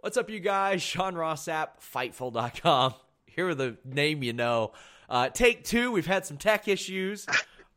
What's 0.00 0.18
up, 0.18 0.28
you 0.28 0.40
guys? 0.40 0.82
Sean 0.82 1.14
Ross 1.14 1.46
Sapp, 1.46 1.80
Fightful.com. 1.80 2.94
Here 3.24 3.48
with 3.48 3.58
the 3.58 3.78
name 3.82 4.22
you 4.22 4.34
know. 4.34 4.72
Uh, 5.08 5.30
take 5.30 5.64
two, 5.64 5.90
we've 5.90 6.06
had 6.06 6.26
some 6.26 6.36
tech 6.36 6.68
issues, 6.68 7.26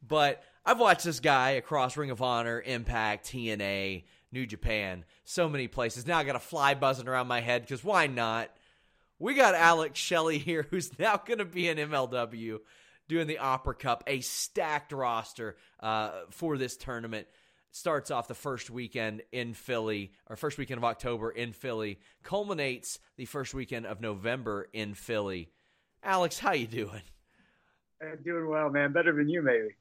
but 0.05 0.43
I've 0.65 0.79
watched 0.79 1.05
this 1.05 1.21
guy 1.21 1.51
across 1.51 1.95
Ring 1.95 2.11
of 2.11 2.21
Honor, 2.21 2.61
Impact, 2.61 3.25
TNA, 3.25 4.03
New 4.33 4.45
Japan, 4.45 5.05
so 5.23 5.47
many 5.47 5.69
places. 5.69 6.05
Now 6.05 6.17
I 6.17 6.25
got 6.25 6.35
a 6.35 6.39
fly 6.39 6.73
buzzing 6.73 7.07
around 7.07 7.27
my 7.27 7.39
head 7.39 7.61
because 7.61 7.85
why 7.85 8.07
not? 8.07 8.49
We 9.17 9.33
got 9.33 9.55
Alex 9.55 9.97
Shelley 9.97 10.39
here, 10.39 10.67
who's 10.69 10.99
now 10.99 11.15
going 11.17 11.39
to 11.39 11.45
be 11.45 11.69
in 11.69 11.77
MLW 11.77 12.59
doing 13.07 13.27
the 13.27 13.39
Opera 13.39 13.75
Cup, 13.75 14.03
a 14.07 14.19
stacked 14.19 14.91
roster 14.91 15.55
uh, 15.79 16.11
for 16.31 16.57
this 16.57 16.75
tournament. 16.75 17.27
Starts 17.71 18.09
off 18.09 18.27
the 18.27 18.33
first 18.33 18.69
weekend 18.69 19.21
in 19.31 19.53
Philly, 19.53 20.11
or 20.27 20.35
first 20.35 20.57
weekend 20.57 20.79
of 20.79 20.83
October 20.83 21.29
in 21.29 21.53
Philly, 21.53 21.99
culminates 22.23 22.99
the 23.15 23.25
first 23.25 23.53
weekend 23.53 23.85
of 23.85 24.01
November 24.01 24.67
in 24.73 24.95
Philly. 24.95 25.51
Alex, 26.03 26.39
how 26.39 26.53
you 26.53 26.65
doing? 26.65 27.01
I'm 28.01 28.23
doing 28.23 28.47
well, 28.47 28.69
man. 28.69 28.91
Better 28.91 29.13
than 29.13 29.29
you, 29.29 29.41
maybe. 29.41 29.75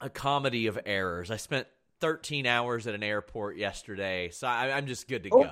A 0.00 0.10
comedy 0.10 0.66
of 0.66 0.78
errors. 0.84 1.30
I 1.30 1.36
spent 1.36 1.68
13 2.00 2.46
hours 2.46 2.86
at 2.88 2.94
an 2.94 3.04
airport 3.04 3.56
yesterday, 3.56 4.30
so 4.30 4.48
I, 4.48 4.76
am 4.76 4.86
just 4.86 5.06
good 5.06 5.22
to 5.24 5.30
oh. 5.30 5.42
go. 5.44 5.50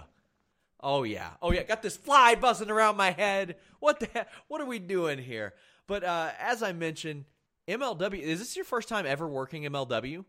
Oh 0.83 1.03
yeah, 1.03 1.31
oh 1.43 1.53
yeah. 1.53 1.63
Got 1.63 1.83
this 1.83 1.97
fly 1.97 2.35
buzzing 2.35 2.71
around 2.71 2.97
my 2.97 3.11
head. 3.11 3.57
What 3.81 4.01
the 4.01 4.07
heck? 4.07 4.29
What 4.49 4.61
are 4.61 4.67
we 4.67 4.79
doing 4.79 5.19
here? 5.19 5.55
But 5.87 6.05
uh, 6.05 6.31
as 6.41 6.63
I 6.63 6.73
mentioned, 6.73 7.27
MLW. 7.69 8.19
Is 8.19 8.39
this 8.39 8.57
your 8.57 8.65
first 8.65 8.89
time 8.89 9.07
ever 9.07 9.29
working 9.29 9.63
MLW? 9.65 10.25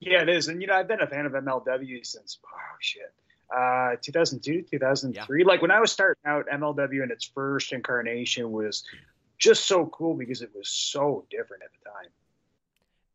Yeah, 0.00 0.22
it 0.22 0.28
is. 0.28 0.48
And 0.48 0.60
you 0.60 0.68
know, 0.68 0.74
I've 0.74 0.88
been 0.88 1.00
a 1.00 1.06
fan 1.06 1.26
of 1.26 1.32
MLW 1.32 2.04
since 2.06 2.38
oh 2.44 2.76
shit, 2.80 3.12
uh, 3.54 3.96
2002, 4.00 4.64
2003. 4.70 5.40
Yeah. 5.40 5.46
Like 5.46 5.62
when 5.62 5.70
I 5.70 5.80
was 5.80 5.90
starting 5.90 6.22
out, 6.24 6.46
MLW 6.52 7.02
in 7.02 7.10
its 7.10 7.24
first 7.24 7.72
incarnation 7.72 8.52
was 8.52 8.84
just 9.38 9.66
so 9.66 9.86
cool 9.86 10.14
because 10.14 10.42
it 10.42 10.50
was 10.54 10.68
so 10.68 11.26
different 11.30 11.62
at 11.62 11.70
the 11.72 11.90
time. 11.90 12.10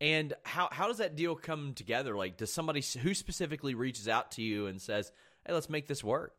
And 0.00 0.34
how 0.42 0.68
how 0.70 0.88
does 0.88 0.98
that 0.98 1.16
deal 1.16 1.34
come 1.34 1.72
together? 1.74 2.16
Like, 2.16 2.36
does 2.36 2.52
somebody 2.52 2.82
who 3.00 3.14
specifically 3.14 3.74
reaches 3.74 4.08
out 4.08 4.32
to 4.32 4.42
you 4.42 4.66
and 4.66 4.80
says, 4.80 5.12
"Hey, 5.46 5.54
let's 5.54 5.70
make 5.70 5.86
this 5.86 6.02
work"? 6.04 6.34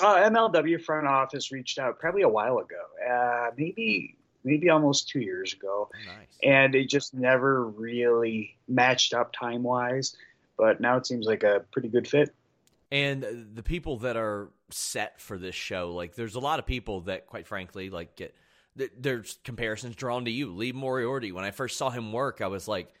Uh, 0.00 0.16
MLW 0.28 0.80
front 0.82 1.06
office 1.06 1.52
reached 1.52 1.78
out 1.78 1.98
probably 1.98 2.22
a 2.22 2.28
while 2.28 2.58
ago, 2.58 2.82
uh, 3.08 3.50
maybe 3.56 4.16
maybe 4.44 4.70
almost 4.70 5.08
two 5.08 5.20
years 5.20 5.52
ago, 5.52 5.90
nice. 6.06 6.26
and 6.42 6.74
it 6.74 6.88
just 6.88 7.14
never 7.14 7.66
really 7.66 8.56
matched 8.68 9.14
up 9.14 9.32
time 9.32 9.62
wise. 9.62 10.16
But 10.56 10.80
now 10.80 10.96
it 10.96 11.06
seems 11.06 11.26
like 11.26 11.42
a 11.42 11.64
pretty 11.72 11.88
good 11.88 12.06
fit. 12.06 12.34
And 12.92 13.48
the 13.54 13.62
people 13.62 13.98
that 13.98 14.16
are 14.16 14.50
set 14.70 15.20
for 15.20 15.36
this 15.36 15.54
show, 15.54 15.92
like 15.92 16.14
there's 16.14 16.36
a 16.36 16.40
lot 16.40 16.58
of 16.58 16.66
people 16.66 17.00
that, 17.02 17.26
quite 17.26 17.46
frankly, 17.46 17.90
like 17.90 18.14
get 18.14 18.34
there's 18.76 19.38
comparisons 19.44 19.96
drawn 19.96 20.24
to 20.24 20.30
you. 20.30 20.52
Lee 20.52 20.72
Moriarty, 20.72 21.32
when 21.32 21.44
I 21.44 21.50
first 21.50 21.78
saw 21.78 21.90
him 21.90 22.12
work, 22.12 22.40
I 22.40 22.48
was 22.48 22.66
like, 22.66 22.92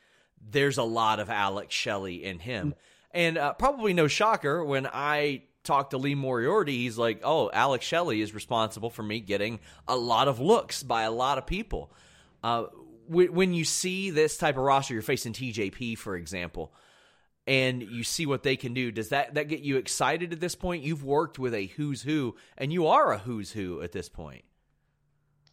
there's 0.50 0.78
a 0.78 0.84
lot 0.84 1.20
of 1.20 1.30
Alex 1.30 1.74
Shelley 1.74 2.24
in 2.24 2.38
him. 2.38 2.68
Mm-hmm. 2.68 2.78
And 3.12 3.38
uh, 3.38 3.52
probably 3.54 3.92
no 3.92 4.08
shocker 4.08 4.64
when 4.64 4.88
I 4.92 5.42
talked 5.64 5.90
to 5.90 5.98
Lee 5.98 6.14
Moriarty, 6.14 6.78
he's 6.78 6.98
like, 6.98 7.20
oh, 7.24 7.50
Alex 7.52 7.84
Shelley 7.84 8.20
is 8.20 8.34
responsible 8.34 8.90
for 8.90 9.02
me 9.02 9.20
getting 9.20 9.60
a 9.88 9.96
lot 9.96 10.28
of 10.28 10.40
looks 10.40 10.82
by 10.82 11.02
a 11.02 11.10
lot 11.10 11.38
of 11.38 11.46
people. 11.46 11.92
Uh, 12.42 12.64
when 13.06 13.52
you 13.52 13.64
see 13.64 14.10
this 14.10 14.38
type 14.38 14.56
of 14.56 14.62
roster, 14.62 14.94
you're 14.94 15.02
facing 15.02 15.32
TJP, 15.32 15.98
for 15.98 16.16
example, 16.16 16.72
and 17.46 17.82
you 17.82 18.02
see 18.02 18.24
what 18.24 18.42
they 18.42 18.56
can 18.56 18.72
do, 18.72 18.90
does 18.90 19.10
that, 19.10 19.34
that 19.34 19.48
get 19.48 19.60
you 19.60 19.76
excited 19.76 20.32
at 20.32 20.40
this 20.40 20.54
point? 20.54 20.82
You've 20.82 21.04
worked 21.04 21.38
with 21.38 21.52
a 21.54 21.66
who's 21.66 22.00
who, 22.02 22.36
and 22.56 22.72
you 22.72 22.86
are 22.86 23.12
a 23.12 23.18
who's 23.18 23.50
who 23.50 23.82
at 23.82 23.92
this 23.92 24.08
point. 24.08 24.44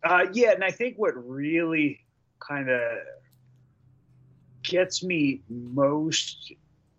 Uh, 0.04 0.28
yeah, 0.32 0.52
and 0.52 0.64
I 0.64 0.72
think 0.72 0.98
what 0.98 1.12
really 1.28 2.00
kind 2.40 2.70
of 2.70 2.82
gets 4.64 5.04
me 5.04 5.42
most 5.50 6.54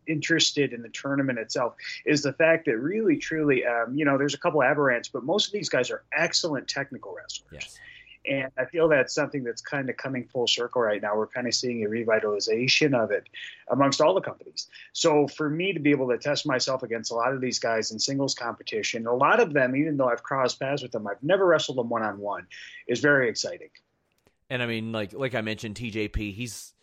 interested 0.06 0.72
in 0.72 0.82
the 0.82 0.88
tournament 0.88 1.38
itself 1.38 1.74
is 2.04 2.22
the 2.22 2.32
fact 2.32 2.66
that 2.66 2.78
really, 2.78 3.16
truly, 3.16 3.64
um, 3.64 3.94
you 3.94 4.04
know, 4.04 4.18
there's 4.18 4.34
a 4.34 4.38
couple 4.38 4.60
aberrants, 4.60 5.10
but 5.12 5.24
most 5.24 5.46
of 5.46 5.52
these 5.52 5.68
guys 5.68 5.90
are 5.90 6.04
excellent 6.12 6.68
technical 6.68 7.14
wrestlers. 7.14 7.50
Yes. 7.52 7.78
And 8.24 8.52
I 8.56 8.66
feel 8.66 8.88
that's 8.88 9.14
something 9.14 9.42
that's 9.42 9.60
kind 9.60 9.90
of 9.90 9.96
coming 9.96 10.24
full 10.24 10.46
circle 10.46 10.80
right 10.80 11.02
now. 11.02 11.16
We're 11.16 11.26
kind 11.26 11.48
of 11.48 11.54
seeing 11.54 11.84
a 11.84 11.88
revitalization 11.88 12.94
of 12.94 13.10
it 13.10 13.28
amongst 13.68 14.00
all 14.00 14.14
the 14.14 14.20
companies. 14.20 14.68
So 14.92 15.26
for 15.26 15.50
me 15.50 15.72
to 15.72 15.80
be 15.80 15.90
able 15.90 16.08
to 16.08 16.18
test 16.18 16.46
myself 16.46 16.84
against 16.84 17.10
a 17.10 17.14
lot 17.14 17.32
of 17.32 17.40
these 17.40 17.58
guys 17.58 17.90
in 17.90 17.98
singles 17.98 18.34
competition, 18.34 19.06
a 19.06 19.14
lot 19.14 19.40
of 19.40 19.52
them, 19.52 19.74
even 19.74 19.96
though 19.96 20.08
I've 20.08 20.22
crossed 20.22 20.60
paths 20.60 20.82
with 20.82 20.92
them, 20.92 21.06
I've 21.08 21.22
never 21.22 21.44
wrestled 21.44 21.78
them 21.78 21.88
one 21.88 22.02
on 22.02 22.18
one, 22.18 22.46
is 22.86 23.00
very 23.00 23.28
exciting. 23.28 23.70
And 24.48 24.62
I 24.62 24.66
mean, 24.66 24.92
like 24.92 25.14
like 25.14 25.34
I 25.34 25.40
mentioned, 25.40 25.76
TJP, 25.76 26.34
he's 26.34 26.74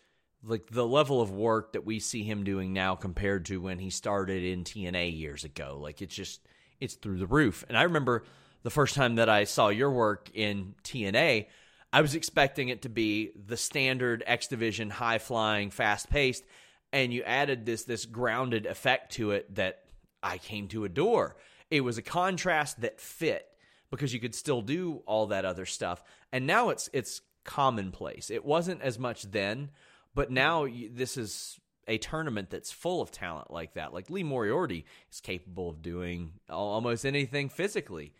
like 0.42 0.68
the 0.70 0.86
level 0.86 1.20
of 1.20 1.30
work 1.30 1.72
that 1.72 1.84
we 1.84 1.98
see 1.98 2.22
him 2.22 2.44
doing 2.44 2.72
now 2.72 2.94
compared 2.94 3.44
to 3.46 3.60
when 3.60 3.78
he 3.78 3.90
started 3.90 4.42
in 4.42 4.64
TNA 4.64 5.18
years 5.18 5.44
ago. 5.44 5.78
Like 5.80 6.00
it's 6.00 6.14
just 6.14 6.40
it's 6.80 6.94
through 6.94 7.18
the 7.18 7.26
roof. 7.26 7.64
And 7.68 7.76
I 7.76 7.82
remember 7.82 8.24
the 8.62 8.70
first 8.70 8.94
time 8.94 9.16
that 9.16 9.28
I 9.28 9.44
saw 9.44 9.68
your 9.68 9.90
work 9.90 10.30
in 10.34 10.74
TNA, 10.82 11.46
I 11.92 12.00
was 12.00 12.14
expecting 12.14 12.68
it 12.68 12.82
to 12.82 12.88
be 12.88 13.32
the 13.34 13.56
standard 13.56 14.22
X 14.26 14.46
Division, 14.46 14.90
high 14.90 15.18
flying, 15.18 15.70
fast 15.70 16.08
paced, 16.08 16.44
and 16.92 17.12
you 17.12 17.22
added 17.22 17.66
this 17.66 17.84
this 17.84 18.06
grounded 18.06 18.66
effect 18.66 19.12
to 19.14 19.32
it 19.32 19.54
that 19.56 19.84
I 20.22 20.38
came 20.38 20.68
to 20.68 20.84
adore. 20.84 21.36
It 21.70 21.82
was 21.82 21.98
a 21.98 22.02
contrast 22.02 22.80
that 22.80 23.00
fit 23.00 23.46
because 23.90 24.14
you 24.14 24.20
could 24.20 24.34
still 24.34 24.62
do 24.62 25.02
all 25.06 25.26
that 25.28 25.44
other 25.44 25.66
stuff, 25.66 26.02
and 26.32 26.46
now 26.46 26.70
it's 26.70 26.88
it's 26.92 27.22
commonplace. 27.44 28.30
It 28.30 28.44
wasn't 28.44 28.82
as 28.82 28.98
much 28.98 29.22
then, 29.22 29.70
but 30.14 30.30
now 30.30 30.66
this 30.90 31.16
is 31.16 31.58
a 31.86 31.98
tournament 31.98 32.50
that's 32.50 32.70
full 32.70 33.02
of 33.02 33.10
talent 33.10 33.50
like 33.50 33.74
that. 33.74 33.92
Like 33.92 34.10
Lee 34.10 34.22
Moriarty 34.22 34.84
is 35.10 35.20
capable 35.20 35.68
of 35.70 35.82
doing 35.82 36.34
almost 36.48 37.04
anything 37.04 37.48
physically. 37.48 38.12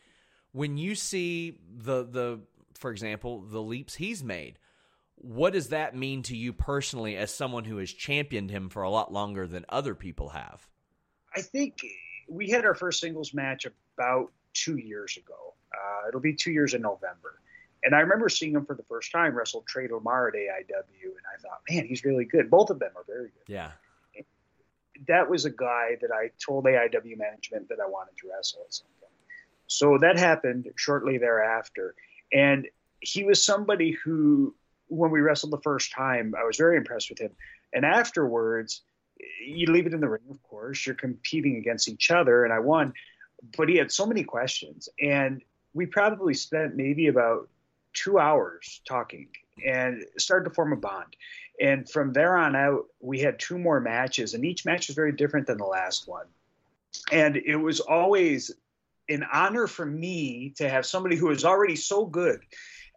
When 0.52 0.76
you 0.76 0.94
see 0.94 1.58
the 1.76 2.04
the 2.04 2.40
for 2.74 2.90
example 2.90 3.40
the 3.42 3.62
leaps 3.62 3.94
he's 3.94 4.24
made 4.24 4.58
what 5.22 5.52
does 5.52 5.68
that 5.68 5.94
mean 5.94 6.22
to 6.22 6.34
you 6.34 6.50
personally 6.52 7.14
as 7.14 7.32
someone 7.32 7.64
who 7.64 7.76
has 7.76 7.92
championed 7.92 8.50
him 8.50 8.70
for 8.70 8.82
a 8.82 8.90
lot 8.90 9.12
longer 9.12 9.46
than 9.46 9.66
other 9.68 9.94
people 9.94 10.30
have? 10.30 10.66
I 11.36 11.42
think 11.42 11.84
we 12.26 12.48
had 12.48 12.64
our 12.64 12.74
first 12.74 13.00
singles 13.00 13.34
match 13.34 13.66
about 13.66 14.32
two 14.54 14.78
years 14.78 15.18
ago. 15.18 15.54
Uh, 15.74 16.08
it'll 16.08 16.20
be 16.20 16.34
two 16.34 16.50
years 16.50 16.72
in 16.72 16.80
november 16.82 17.40
and 17.84 17.94
I 17.94 18.00
remember 18.00 18.28
seeing 18.28 18.54
him 18.54 18.66
for 18.66 18.74
the 18.74 18.82
first 18.84 19.12
time 19.12 19.34
wrestle 19.34 19.64
Trey 19.66 19.88
Lamar 19.88 20.28
at 20.28 20.34
AIW, 20.34 21.04
and 21.04 21.26
I 21.32 21.40
thought, 21.40 21.60
man, 21.68 21.86
he's 21.86 22.04
really 22.04 22.24
good. 22.24 22.50
Both 22.50 22.70
of 22.70 22.78
them 22.78 22.90
are 22.96 23.04
very 23.06 23.28
good. 23.28 23.52
Yeah. 23.52 23.70
that 25.06 25.30
was 25.30 25.44
a 25.46 25.50
guy 25.50 25.96
that 26.00 26.10
I 26.12 26.30
told 26.44 26.64
AIW 26.64 27.16
management 27.16 27.68
that 27.70 27.78
I 27.80 27.88
wanted 27.88 28.16
to 28.18 28.28
wrestle 28.28 28.62
at 28.66 28.74
some 28.74 28.86
so 29.70 29.98
that 29.98 30.18
happened 30.18 30.68
shortly 30.74 31.16
thereafter. 31.16 31.94
And 32.32 32.66
he 33.00 33.22
was 33.22 33.42
somebody 33.42 33.92
who, 33.92 34.54
when 34.88 35.12
we 35.12 35.20
wrestled 35.20 35.52
the 35.52 35.60
first 35.62 35.92
time, 35.92 36.34
I 36.36 36.44
was 36.44 36.56
very 36.56 36.76
impressed 36.76 37.08
with 37.08 37.20
him. 37.20 37.30
And 37.72 37.86
afterwards, 37.86 38.82
you 39.46 39.70
leave 39.70 39.86
it 39.86 39.94
in 39.94 40.00
the 40.00 40.08
ring, 40.08 40.24
of 40.28 40.42
course, 40.42 40.84
you're 40.84 40.96
competing 40.96 41.56
against 41.56 41.88
each 41.88 42.10
other, 42.10 42.44
and 42.44 42.52
I 42.52 42.58
won. 42.58 42.94
But 43.56 43.68
he 43.68 43.76
had 43.76 43.92
so 43.92 44.06
many 44.06 44.24
questions. 44.24 44.88
And 45.00 45.40
we 45.72 45.86
probably 45.86 46.34
spent 46.34 46.74
maybe 46.74 47.06
about 47.06 47.48
two 47.92 48.18
hours 48.18 48.80
talking 48.86 49.28
and 49.66 50.04
started 50.18 50.48
to 50.48 50.54
form 50.54 50.72
a 50.72 50.76
bond. 50.76 51.16
And 51.60 51.88
from 51.88 52.12
there 52.12 52.36
on 52.36 52.56
out, 52.56 52.86
we 53.00 53.20
had 53.20 53.38
two 53.38 53.58
more 53.58 53.80
matches, 53.80 54.34
and 54.34 54.44
each 54.44 54.64
match 54.64 54.88
was 54.88 54.96
very 54.96 55.12
different 55.12 55.46
than 55.46 55.58
the 55.58 55.64
last 55.64 56.08
one. 56.08 56.26
And 57.12 57.36
it 57.36 57.56
was 57.56 57.80
always 57.80 58.50
an 59.08 59.26
honor 59.30 59.66
for 59.66 59.84
me 59.84 60.54
to 60.56 60.68
have 60.68 60.86
somebody 60.86 61.16
who 61.16 61.30
is 61.30 61.44
already 61.44 61.76
so 61.76 62.06
good 62.06 62.40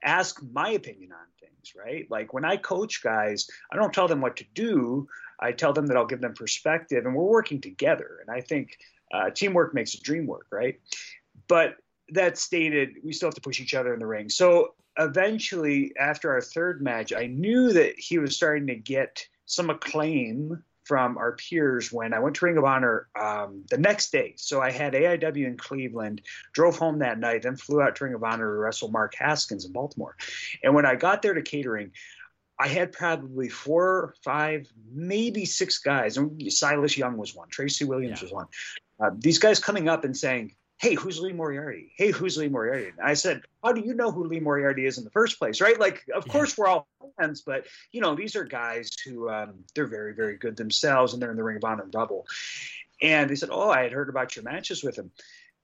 ask 0.03 0.41
my 0.51 0.69
opinion 0.71 1.11
on 1.11 1.25
things, 1.39 1.73
right? 1.75 2.09
Like 2.09 2.33
when 2.33 2.45
I 2.45 2.57
coach 2.57 3.01
guys, 3.01 3.47
I 3.71 3.75
don't 3.75 3.93
tell 3.93 4.07
them 4.07 4.21
what 4.21 4.37
to 4.37 4.45
do. 4.53 5.07
I 5.39 5.51
tell 5.51 5.73
them 5.73 5.87
that 5.87 5.97
I'll 5.97 6.05
give 6.05 6.21
them 6.21 6.33
perspective 6.33 7.05
and 7.05 7.15
we're 7.15 7.23
working 7.23 7.61
together. 7.61 8.19
And 8.21 8.35
I 8.35 8.41
think 8.41 8.77
uh, 9.13 9.29
teamwork 9.29 9.73
makes 9.73 9.93
a 9.93 10.01
dream 10.01 10.27
work, 10.27 10.47
right? 10.51 10.79
But 11.47 11.77
that 12.09 12.37
stated, 12.37 12.97
we 13.03 13.13
still 13.13 13.27
have 13.27 13.35
to 13.35 13.41
push 13.41 13.59
each 13.59 13.73
other 13.73 13.93
in 13.93 13.99
the 13.99 14.07
ring. 14.07 14.29
So 14.29 14.73
eventually, 14.97 15.93
after 15.97 16.31
our 16.31 16.41
third 16.41 16.81
match, 16.81 17.13
I 17.13 17.27
knew 17.27 17.73
that 17.73 17.97
he 17.97 18.17
was 18.19 18.35
starting 18.35 18.67
to 18.67 18.75
get 18.75 19.25
some 19.45 19.69
acclaim 19.69 20.63
from 20.85 21.17
our 21.17 21.33
peers 21.33 21.91
when 21.91 22.13
I 22.13 22.19
went 22.19 22.35
to 22.37 22.45
Ring 22.45 22.57
of 22.57 22.65
Honor 22.65 23.07
um, 23.19 23.63
the 23.69 23.77
next 23.77 24.11
day. 24.11 24.33
So 24.37 24.61
I 24.61 24.71
had 24.71 24.93
AIW 24.93 25.45
in 25.45 25.57
Cleveland, 25.57 26.21
drove 26.51 26.77
home 26.77 26.99
that 26.99 27.19
night, 27.19 27.43
then 27.43 27.55
flew 27.55 27.81
out 27.81 27.95
to 27.95 28.03
Ring 28.03 28.13
of 28.13 28.23
Honor 28.23 28.53
to 28.53 28.59
wrestle 28.59 28.91
Mark 28.91 29.15
Haskins 29.15 29.65
in 29.65 29.71
Baltimore. 29.71 30.15
And 30.61 30.75
when 30.75 30.85
I 30.85 30.95
got 30.95 31.21
there 31.21 31.33
to 31.33 31.41
catering, 31.41 31.91
I 32.59 32.67
had 32.67 32.91
probably 32.91 33.49
four, 33.49 34.13
five, 34.23 34.67
maybe 34.93 35.45
six 35.45 35.79
guys, 35.79 36.17
and 36.17 36.51
Silas 36.51 36.97
Young 36.97 37.17
was 37.17 37.33
one, 37.35 37.49
Tracy 37.49 37.85
Williams 37.85 38.21
yeah. 38.21 38.25
was 38.25 38.31
one, 38.31 38.47
uh, 38.99 39.09
these 39.17 39.39
guys 39.39 39.59
coming 39.59 39.89
up 39.89 40.05
and 40.05 40.15
saying, 40.15 40.53
hey, 40.79 40.95
who's 40.95 41.19
Lee 41.19 41.33
Moriarty? 41.33 41.93
Hey, 41.95 42.11
who's 42.11 42.37
Lee 42.37 42.49
Moriarty? 42.49 42.89
And 42.89 42.99
I 43.01 43.13
said, 43.13 43.41
how 43.63 43.71
do 43.71 43.81
you 43.81 43.93
know 43.93 44.11
who 44.11 44.25
Lee 44.25 44.39
Moriarty 44.39 44.85
is 44.85 44.97
in 44.97 45.03
the 45.03 45.11
first 45.11 45.39
place, 45.39 45.61
right? 45.61 45.79
Like, 45.79 46.03
of 46.13 46.25
yeah. 46.27 46.33
course 46.33 46.57
we're 46.57 46.67
all 46.67 46.87
fans, 47.17 47.41
but 47.41 47.65
you 47.91 48.01
know, 48.01 48.15
these 48.15 48.35
are 48.35 48.43
guys 48.43 48.95
who 49.05 49.29
um, 49.29 49.63
they're 49.75 49.87
very, 49.87 50.13
very 50.13 50.37
good 50.37 50.57
themselves, 50.57 51.13
and 51.13 51.21
they're 51.21 51.31
in 51.31 51.37
the 51.37 51.43
Ring 51.43 51.57
of 51.57 51.63
Honor 51.63 51.85
double. 51.89 52.25
And 53.01 53.29
they 53.29 53.35
said, 53.35 53.49
oh, 53.51 53.69
I 53.69 53.83
had 53.83 53.91
heard 53.91 54.09
about 54.09 54.35
your 54.35 54.43
matches 54.43 54.83
with 54.83 54.97
him. 54.97 55.11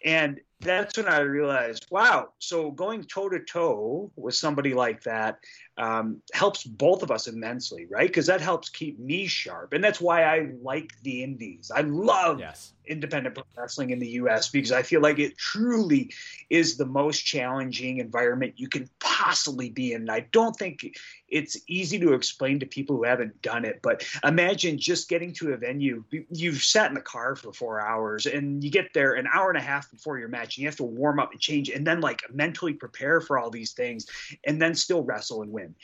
And 0.04 0.40
that's 0.62 0.98
when 0.98 1.08
I 1.08 1.20
realized, 1.20 1.88
wow, 1.90 2.30
so 2.40 2.72
going 2.72 3.04
toe 3.06 3.30
to 3.30 3.40
toe 3.40 4.12
with 4.16 4.36
somebody 4.36 4.74
like 4.74 5.04
that 5.04 5.40
um, 5.78 6.22
helps 6.34 6.64
both 6.64 7.02
of 7.02 7.12
us 7.12 7.28
immensely, 7.28 7.86
right? 7.90 8.08
Because 8.08 8.26
that 8.26 8.42
helps 8.42 8.68
keep 8.68 9.00
me 9.00 9.28
sharp. 9.28 9.72
And 9.72 9.82
that's 9.82 10.02
why 10.02 10.24
I 10.24 10.50
like 10.62 10.92
the 11.04 11.24
indies. 11.24 11.72
I 11.74 11.82
love 11.82 12.40
yes 12.40 12.74
independent 12.90 13.38
wrestling 13.56 13.92
in 13.92 14.00
the 14.00 14.08
US 14.08 14.50
because 14.50 14.72
I 14.72 14.82
feel 14.82 15.00
like 15.00 15.20
it 15.20 15.38
truly 15.38 16.12
is 16.50 16.76
the 16.76 16.86
most 16.86 17.22
challenging 17.22 18.00
environment 18.00 18.56
you 18.58 18.68
can 18.68 18.90
possibly 19.00 19.70
be 19.70 19.94
in. 19.94 20.02
And 20.02 20.12
I 20.12 20.22
don't 20.32 20.56
think 20.56 20.98
it's 21.28 21.58
easy 21.68 22.00
to 22.00 22.14
explain 22.14 22.60
to 22.60 22.66
people 22.66 22.98
who 22.98 23.04
haven't 23.04 23.42
done 23.42 23.64
it, 23.64 23.80
but 23.82 24.04
imagine 24.24 24.80
just 24.80 25.08
getting 25.08 25.34
to 25.34 25.54
a 25.54 25.58
venue. 25.58 26.04
You've 26.32 26.64
sat 26.64 26.90
in 26.90 26.96
the 26.96 27.02
car 27.02 27.36
for 27.36 27.54
four 27.54 27.80
hours 27.80 28.26
and 28.26 28.64
you 28.64 28.72
get 28.72 28.94
there 28.94 29.14
an 29.14 29.28
hour 29.32 29.50
and 29.50 29.58
a 29.58 29.62
half 29.62 29.92
before 29.92 30.18
your 30.18 30.30
match 30.30 30.49
and 30.58 30.62
you 30.62 30.68
have 30.68 30.76
to 30.78 30.84
warm 30.84 31.20
up 31.20 31.32
and 31.32 31.40
change 31.40 31.70
and 31.70 31.86
then 31.86 32.02
like 32.02 32.22
mentally 32.34 32.74
prepare 32.74 33.22
for 33.22 33.38
all 33.38 33.50
these 33.50 33.74
things 33.74 34.06
and 34.46 34.62
then 34.62 34.76
still 34.76 35.04
wrestle 35.04 35.42
and 35.42 35.52
win 35.52 35.76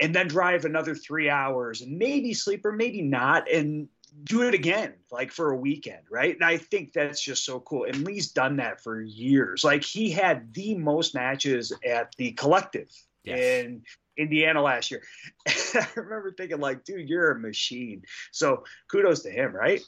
and 0.00 0.14
then 0.14 0.28
drive 0.28 0.64
another 0.64 0.94
three 0.94 1.28
hours 1.28 1.80
and 1.80 1.98
maybe 1.98 2.34
sleep 2.34 2.64
or 2.64 2.72
maybe 2.72 3.02
not 3.02 3.50
and 3.50 3.88
do 4.24 4.42
it 4.42 4.54
again, 4.54 4.94
like 5.10 5.30
for 5.30 5.50
a 5.50 5.56
weekend, 5.56 6.02
right? 6.10 6.34
And 6.34 6.44
I 6.44 6.56
think 6.56 6.92
that's 6.92 7.20
just 7.20 7.44
so 7.44 7.60
cool. 7.60 7.84
And 7.84 8.04
Lee's 8.04 8.32
done 8.32 8.56
that 8.56 8.82
for 8.82 9.00
years. 9.00 9.62
Like 9.62 9.84
he 9.84 10.10
had 10.10 10.54
the 10.54 10.74
most 10.76 11.14
matches 11.14 11.72
at 11.84 12.14
the 12.16 12.32
collective 12.32 12.88
yes. 13.24 13.38
in 13.38 13.82
Indiana 14.16 14.62
last 14.62 14.90
year. 14.90 15.02
I 15.46 15.86
remember 15.96 16.32
thinking, 16.32 16.60
like, 16.60 16.84
dude, 16.84 17.08
you're 17.08 17.32
a 17.32 17.38
machine. 17.38 18.02
So 18.32 18.64
kudos 18.90 19.22
to 19.22 19.30
him, 19.30 19.54
right? 19.54 19.82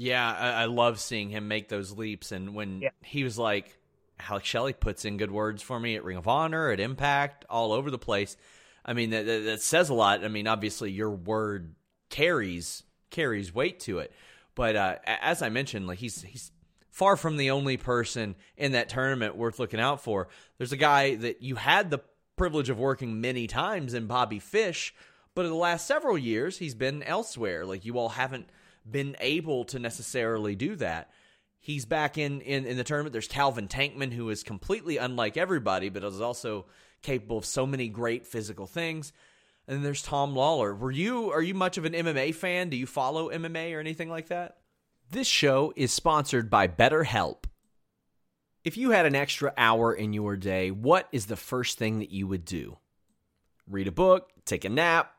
Yeah, 0.00 0.32
I, 0.32 0.62
I 0.62 0.64
love 0.66 1.00
seeing 1.00 1.28
him 1.28 1.48
make 1.48 1.68
those 1.68 1.90
leaps. 1.90 2.30
And 2.30 2.54
when 2.54 2.80
yeah. 2.82 2.90
he 3.02 3.24
was 3.24 3.36
like, 3.36 3.76
Alex 4.30 4.46
Shelley 4.46 4.72
puts 4.72 5.04
in 5.04 5.16
good 5.16 5.32
words 5.32 5.60
for 5.60 5.78
me 5.78 5.96
at 5.96 6.04
Ring 6.04 6.16
of 6.16 6.28
Honor, 6.28 6.70
at 6.70 6.78
Impact, 6.78 7.44
all 7.50 7.72
over 7.72 7.90
the 7.90 7.98
place. 7.98 8.36
I 8.84 8.92
mean, 8.92 9.10
that, 9.10 9.26
that 9.26 9.60
says 9.60 9.88
a 9.90 9.94
lot. 9.94 10.24
I 10.24 10.28
mean, 10.28 10.46
obviously, 10.46 10.92
your 10.92 11.10
word 11.10 11.74
carries 12.10 12.84
carries 13.10 13.52
weight 13.52 13.80
to 13.80 13.98
it. 13.98 14.12
But 14.54 14.76
uh, 14.76 14.96
as 15.04 15.42
I 15.42 15.48
mentioned, 15.48 15.88
like 15.88 15.98
he's 15.98 16.22
he's 16.22 16.52
far 16.90 17.16
from 17.16 17.36
the 17.36 17.50
only 17.50 17.76
person 17.76 18.36
in 18.56 18.72
that 18.72 18.88
tournament 18.88 19.36
worth 19.36 19.58
looking 19.58 19.80
out 19.80 20.02
for. 20.02 20.28
There's 20.58 20.72
a 20.72 20.76
guy 20.76 21.16
that 21.16 21.42
you 21.42 21.56
had 21.56 21.90
the 21.90 22.00
privilege 22.36 22.70
of 22.70 22.78
working 22.78 23.20
many 23.20 23.48
times 23.48 23.94
in 23.94 24.06
Bobby 24.06 24.38
Fish, 24.38 24.94
but 25.34 25.44
in 25.44 25.50
the 25.50 25.56
last 25.56 25.86
several 25.86 26.16
years 26.16 26.58
he's 26.58 26.76
been 26.76 27.02
elsewhere. 27.02 27.66
Like 27.66 27.84
you 27.84 27.98
all 27.98 28.10
haven't 28.10 28.48
been 28.90 29.16
able 29.20 29.64
to 29.66 29.78
necessarily 29.78 30.54
do 30.54 30.76
that. 30.76 31.10
He's 31.60 31.84
back 31.84 32.18
in, 32.18 32.40
in, 32.40 32.66
in 32.66 32.76
the 32.76 32.84
tournament. 32.84 33.12
There's 33.12 33.28
Calvin 33.28 33.68
Tankman, 33.68 34.12
who 34.12 34.30
is 34.30 34.42
completely 34.42 34.96
unlike 34.96 35.36
everybody, 35.36 35.88
but 35.88 36.04
is 36.04 36.20
also 36.20 36.66
capable 37.02 37.38
of 37.38 37.44
so 37.44 37.66
many 37.66 37.88
great 37.88 38.26
physical 38.26 38.66
things. 38.66 39.12
And 39.66 39.76
then 39.76 39.82
there's 39.82 40.02
Tom 40.02 40.34
Lawler. 40.34 40.74
Were 40.74 40.90
you 40.90 41.30
are 41.30 41.42
you 41.42 41.54
much 41.54 41.76
of 41.76 41.84
an 41.84 41.92
MMA 41.92 42.34
fan? 42.34 42.70
Do 42.70 42.76
you 42.76 42.86
follow 42.86 43.30
MMA 43.30 43.74
or 43.74 43.80
anything 43.80 44.08
like 44.08 44.28
that? 44.28 44.56
This 45.10 45.26
show 45.26 45.72
is 45.76 45.92
sponsored 45.92 46.48
by 46.48 46.68
BetterHelp. 46.68 47.44
If 48.64 48.76
you 48.76 48.90
had 48.90 49.06
an 49.06 49.14
extra 49.14 49.52
hour 49.56 49.92
in 49.92 50.12
your 50.12 50.36
day, 50.36 50.70
what 50.70 51.08
is 51.12 51.26
the 51.26 51.36
first 51.36 51.78
thing 51.78 52.00
that 52.00 52.10
you 52.10 52.26
would 52.26 52.44
do? 52.44 52.78
Read 53.66 53.88
a 53.88 53.92
book, 53.92 54.30
take 54.44 54.64
a 54.64 54.68
nap, 54.68 55.12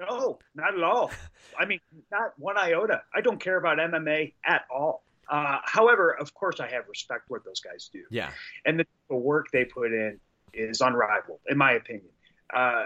No, 0.00 0.38
not 0.54 0.74
at 0.74 0.82
all. 0.82 1.10
I 1.58 1.66
mean, 1.66 1.80
not 2.10 2.32
one 2.38 2.56
iota. 2.56 3.02
I 3.14 3.20
don't 3.20 3.40
care 3.40 3.56
about 3.56 3.78
MMA 3.78 4.32
at 4.44 4.62
all. 4.70 5.04
Uh, 5.28 5.58
however, 5.64 6.16
of 6.18 6.34
course, 6.34 6.58
I 6.58 6.68
have 6.68 6.88
respect 6.88 7.28
for 7.28 7.34
what 7.34 7.44
those 7.44 7.60
guys 7.60 7.90
do. 7.92 8.02
Yeah. 8.10 8.30
And 8.64 8.80
the, 8.80 8.86
the 9.08 9.16
work 9.16 9.46
they 9.52 9.64
put 9.64 9.92
in 9.92 10.18
is 10.52 10.80
unrivaled, 10.80 11.40
in 11.48 11.56
my 11.56 11.72
opinion. 11.72 12.10
Uh, 12.52 12.84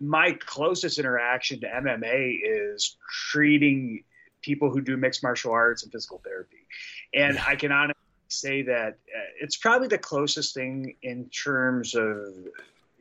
my 0.00 0.32
closest 0.40 0.98
interaction 0.98 1.60
to 1.60 1.66
MMA 1.66 2.38
is 2.42 2.96
treating– 3.30 4.04
people 4.46 4.70
who 4.70 4.80
do 4.80 4.96
mixed 4.96 5.24
martial 5.24 5.52
arts 5.52 5.82
and 5.82 5.90
physical 5.90 6.20
therapy. 6.24 6.66
And 7.12 7.34
yeah. 7.34 7.44
I 7.46 7.56
can 7.56 7.72
honestly 7.72 7.94
say 8.28 8.62
that 8.62 8.90
uh, 8.90 9.28
it's 9.40 9.56
probably 9.56 9.88
the 9.88 9.98
closest 9.98 10.54
thing 10.54 10.94
in 11.02 11.28
terms 11.30 11.94
of 11.96 12.32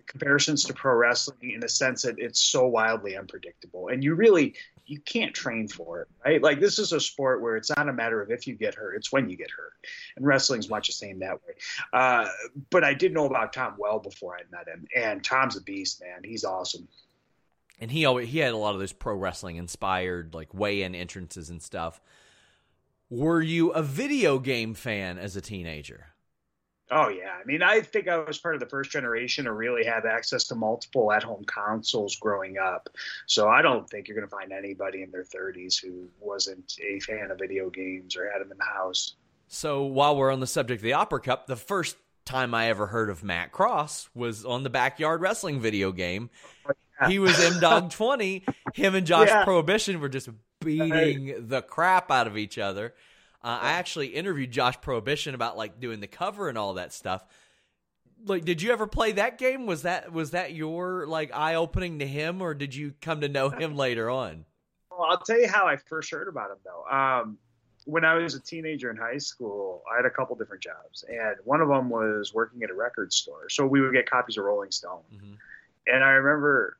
comparisons 0.07 0.63
to 0.65 0.73
pro 0.73 0.93
wrestling 0.93 1.51
in 1.51 1.59
the 1.59 1.69
sense 1.69 2.03
that 2.03 2.19
it's 2.19 2.39
so 2.39 2.67
wildly 2.67 3.17
unpredictable. 3.17 3.89
And 3.89 4.03
you 4.03 4.15
really 4.15 4.55
you 4.85 4.99
can't 4.99 5.33
train 5.33 5.67
for 5.67 6.01
it 6.01 6.07
right? 6.23 6.41
Like 6.41 6.59
this 6.59 6.77
is 6.79 6.91
a 6.91 6.99
sport 6.99 7.41
where 7.41 7.55
it's 7.55 7.71
not 7.75 7.89
a 7.89 7.93
matter 7.93 8.21
of 8.21 8.29
if 8.29 8.47
you 8.47 8.55
get 8.55 8.75
hurt 8.75 8.95
it's 8.95 9.11
when 9.11 9.29
you 9.29 9.37
get 9.37 9.51
hurt. 9.51 9.73
And 10.15 10.25
wrestling's 10.25 10.69
much 10.69 10.87
the 10.87 10.93
same 10.93 11.19
that 11.19 11.41
way. 11.45 11.53
Uh, 11.93 12.27
but 12.69 12.83
i 12.83 12.93
did 12.93 13.13
know 13.13 13.25
about 13.25 13.53
tom 13.53 13.75
well 13.77 13.99
before 13.99 14.35
i 14.35 14.41
met 14.51 14.67
him. 14.67 14.87
And 14.95 15.23
tom's 15.23 15.57
a 15.57 15.61
beast 15.61 16.01
man. 16.01 16.23
He's 16.23 16.43
awesome. 16.43 16.87
And 17.79 17.91
he 17.91 18.05
always 18.05 18.29
he 18.29 18.39
had 18.39 18.53
a 18.53 18.57
lot 18.57 18.73
of 18.73 18.79
those 18.79 18.93
pro 18.93 19.15
wrestling 19.15 19.57
inspired 19.57 20.33
like 20.33 20.53
weigh-in 20.53 20.95
entrances 20.95 21.49
and 21.49 21.61
stuff. 21.61 22.01
Were 23.09 23.41
you 23.41 23.69
a 23.69 23.83
video 23.83 24.39
game 24.39 24.73
fan 24.73 25.17
as 25.17 25.35
a 25.35 25.41
teenager? 25.41 26.14
Oh 26.91 27.07
yeah, 27.09 27.31
I 27.41 27.43
mean, 27.45 27.63
I 27.63 27.81
think 27.81 28.07
I 28.07 28.17
was 28.17 28.37
part 28.37 28.53
of 28.53 28.59
the 28.59 28.67
first 28.67 28.91
generation 28.91 29.45
to 29.45 29.53
really 29.53 29.83
have 29.85 30.05
access 30.05 30.43
to 30.45 30.55
multiple 30.55 31.11
at-home 31.11 31.43
consoles 31.45 32.15
growing 32.17 32.59
up. 32.59 32.89
So 33.25 33.49
I 33.49 33.63
don't 33.63 33.89
think 33.89 34.07
you're 34.07 34.15
going 34.15 34.27
to 34.27 34.35
find 34.35 34.51
anybody 34.51 35.01
in 35.01 35.09
their 35.09 35.23
30s 35.23 35.81
who 35.81 36.07
wasn't 36.19 36.77
a 36.83 36.99
fan 36.99 37.31
of 37.31 37.39
video 37.39 37.71
games 37.71 38.15
or 38.15 38.29
had 38.29 38.39
them 38.39 38.51
in 38.51 38.57
the 38.59 38.65
house. 38.65 39.15
So 39.47 39.83
while 39.83 40.15
we're 40.15 40.31
on 40.31 40.41
the 40.41 40.47
subject 40.47 40.79
of 40.79 40.83
the 40.83 40.93
Opera 40.93 41.21
Cup, 41.21 41.47
the 41.47 41.55
first 41.55 41.97
time 42.23 42.53
I 42.53 42.69
ever 42.69 42.87
heard 42.87 43.09
of 43.09 43.23
Matt 43.23 43.51
Cross 43.51 44.09
was 44.13 44.45
on 44.45 44.61
the 44.61 44.69
backyard 44.69 45.21
wrestling 45.21 45.59
video 45.59 45.91
game, 45.91 46.29
oh, 46.67 47.07
he 47.07 47.17
was 47.17 47.39
M-Dogg 47.39 47.89
20. 47.91 48.43
Him 48.73 48.95
and 48.95 49.07
Josh 49.07 49.29
yeah. 49.29 49.43
Prohibition 49.43 49.99
were 49.99 50.09
just 50.09 50.29
beating 50.59 51.47
the 51.47 51.61
crap 51.63 52.11
out 52.11 52.27
of 52.27 52.37
each 52.37 52.57
other. 52.59 52.93
Uh, 53.45 53.59
I 53.61 53.71
actually 53.73 54.07
interviewed 54.07 54.49
Josh 54.49 54.81
Prohibition 54.81 55.35
about 55.35 55.55
like 55.55 55.79
doing 55.79 55.99
the 55.99 56.07
cover 56.07 56.49
and 56.49 56.57
all 56.57 56.73
that 56.73 56.91
stuff. 56.91 57.23
like 58.25 58.43
did 58.43 58.59
you 58.59 58.71
ever 58.71 58.87
play 58.87 59.11
that 59.11 59.37
game? 59.37 59.67
Was 59.67 59.83
that 59.83 60.11
was 60.11 60.31
that 60.31 60.53
your 60.53 61.05
like 61.05 61.31
eye 61.31 61.53
opening 61.53 61.99
to 61.99 62.07
him, 62.07 62.41
or 62.41 62.55
did 62.55 62.73
you 62.73 62.95
come 63.01 63.21
to 63.21 63.29
know 63.29 63.49
him 63.49 63.75
later 63.75 64.09
on? 64.09 64.45
Well, 64.89 65.07
I'll 65.11 65.19
tell 65.19 65.39
you 65.39 65.47
how 65.47 65.67
I 65.67 65.77
first 65.77 66.09
heard 66.09 66.27
about 66.27 66.49
him 66.49 66.57
though. 66.65 66.85
Um, 66.91 67.37
when 67.85 68.03
I 68.03 68.15
was 68.15 68.33
a 68.33 68.41
teenager 68.41 68.89
in 68.89 68.97
high 68.97 69.19
school, 69.19 69.83
I 69.93 69.97
had 69.97 70.05
a 70.05 70.09
couple 70.09 70.35
different 70.35 70.63
jobs, 70.63 71.05
and 71.07 71.35
one 71.43 71.61
of 71.61 71.67
them 71.67 71.91
was 71.91 72.33
working 72.33 72.63
at 72.63 72.71
a 72.71 72.73
record 72.73 73.13
store. 73.13 73.47
So 73.49 73.67
we 73.67 73.79
would 73.79 73.93
get 73.93 74.09
copies 74.09 74.37
of 74.37 74.45
Rolling 74.45 74.71
Stone, 74.71 75.03
mm-hmm. 75.13 75.33
and 75.85 76.03
I 76.03 76.09
remember 76.09 76.77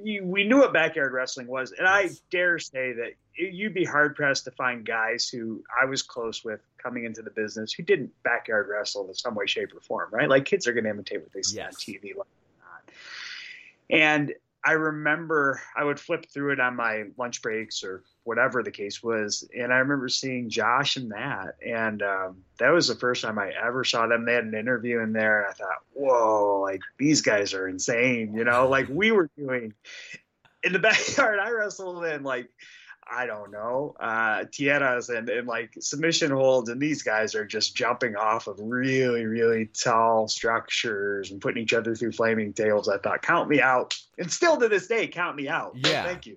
we 0.00 0.44
knew 0.44 0.58
what 0.58 0.72
backyard 0.72 1.12
wrestling 1.12 1.46
was, 1.46 1.72
and 1.72 1.86
I 1.86 2.10
dare 2.30 2.58
say 2.58 2.92
that 2.92 3.12
you'd 3.34 3.74
be 3.74 3.84
hard 3.84 4.16
pressed 4.16 4.44
to 4.44 4.50
find 4.50 4.84
guys 4.84 5.28
who 5.28 5.62
I 5.80 5.84
was 5.84 6.02
close 6.02 6.44
with 6.44 6.60
coming 6.82 7.04
into 7.04 7.22
the 7.22 7.30
business 7.30 7.72
who 7.72 7.82
didn't 7.82 8.10
backyard 8.22 8.68
wrestle 8.68 9.06
in 9.08 9.14
some 9.14 9.34
way, 9.34 9.46
shape, 9.46 9.74
or 9.74 9.80
form, 9.80 10.08
right? 10.10 10.28
Like 10.28 10.44
kids 10.44 10.66
are 10.66 10.72
going 10.72 10.84
to 10.84 10.90
imitate 10.90 11.20
what 11.20 11.32
they 11.32 11.42
see 11.42 11.56
yes. 11.56 11.74
on 11.74 11.94
TV, 11.94 12.16
like 12.16 12.26
and 13.90 14.32
I 14.64 14.72
remember 14.72 15.60
I 15.76 15.84
would 15.84 16.00
flip 16.00 16.26
through 16.30 16.52
it 16.52 16.60
on 16.60 16.76
my 16.76 17.04
lunch 17.18 17.42
breaks 17.42 17.84
or 17.84 18.04
whatever 18.24 18.62
the 18.62 18.70
case 18.70 19.02
was, 19.02 19.48
and 19.56 19.72
I 19.72 19.78
remember 19.78 20.08
seeing 20.08 20.48
Josh 20.48 20.96
and 20.96 21.10
that, 21.12 21.56
and 21.64 22.02
um, 22.02 22.36
that 22.58 22.70
was 22.70 22.88
the 22.88 22.94
first 22.94 23.22
time 23.22 23.38
I 23.38 23.52
ever 23.52 23.84
saw 23.84 24.06
them. 24.06 24.24
They 24.24 24.34
had 24.34 24.44
an 24.44 24.54
interview 24.54 25.00
in 25.00 25.12
there, 25.12 25.42
and 25.42 25.50
I 25.50 25.52
thought, 25.52 25.82
"Whoa, 25.92 26.60
like 26.62 26.80
these 26.98 27.22
guys 27.22 27.54
are 27.54 27.68
insane," 27.68 28.34
you 28.34 28.44
know, 28.44 28.68
like 28.68 28.88
we 28.88 29.12
were 29.12 29.30
doing 29.36 29.74
in 30.62 30.72
the 30.72 30.78
backyard. 30.80 31.38
I 31.38 31.50
wrestled 31.50 32.04
in 32.04 32.22
like 32.22 32.48
I 33.10 33.26
don't 33.26 33.50
know, 33.50 33.94
uh, 33.98 34.44
tierras 34.50 35.08
and, 35.08 35.28
and 35.28 35.46
like 35.46 35.74
submission 35.80 36.30
holds, 36.30 36.68
and 36.68 36.80
these 36.80 37.02
guys 37.02 37.34
are 37.34 37.44
just 37.44 37.74
jumping 37.74 38.16
off 38.16 38.46
of 38.46 38.58
really, 38.60 39.26
really 39.26 39.66
tall 39.66 40.28
structures 40.28 41.30
and 41.30 41.40
putting 41.40 41.62
each 41.62 41.74
other 41.74 41.94
through 41.94 42.12
flaming 42.12 42.52
tails. 42.52 42.88
I 42.88 42.98
thought, 42.98 43.22
count 43.22 43.48
me 43.48 43.60
out, 43.60 43.98
and 44.18 44.30
still 44.30 44.56
to 44.56 44.68
this 44.68 44.86
day, 44.86 45.08
count 45.08 45.36
me 45.36 45.48
out. 45.48 45.72
Yeah, 45.74 46.04
thank 46.04 46.26
you. 46.26 46.36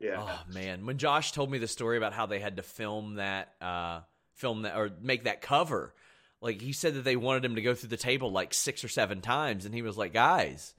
Yeah. 0.00 0.16
Oh 0.18 0.52
man, 0.52 0.86
when 0.86 0.98
Josh 0.98 1.32
told 1.32 1.50
me 1.50 1.58
the 1.58 1.68
story 1.68 1.96
about 1.96 2.12
how 2.12 2.26
they 2.26 2.40
had 2.40 2.56
to 2.56 2.62
film 2.62 3.16
that, 3.16 3.52
uh, 3.60 4.00
film 4.34 4.62
that 4.62 4.76
or 4.76 4.90
make 5.00 5.24
that 5.24 5.42
cover, 5.42 5.94
like 6.40 6.60
he 6.60 6.72
said 6.72 6.94
that 6.94 7.04
they 7.04 7.16
wanted 7.16 7.44
him 7.44 7.56
to 7.56 7.62
go 7.62 7.74
through 7.74 7.90
the 7.90 7.96
table 7.96 8.32
like 8.32 8.54
six 8.54 8.82
or 8.82 8.88
seven 8.88 9.20
times, 9.20 9.66
and 9.66 9.74
he 9.74 9.82
was 9.82 9.98
like, 9.98 10.14
guys, 10.14 10.74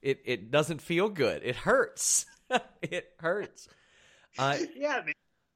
it 0.00 0.20
it 0.24 0.50
doesn't 0.50 0.80
feel 0.80 1.08
good. 1.08 1.42
It 1.44 1.56
hurts. 1.56 2.26
it 2.82 3.12
hurts. 3.18 3.68
Uh, 4.38 4.56
yeah, 4.74 5.02
man. 5.04 5.14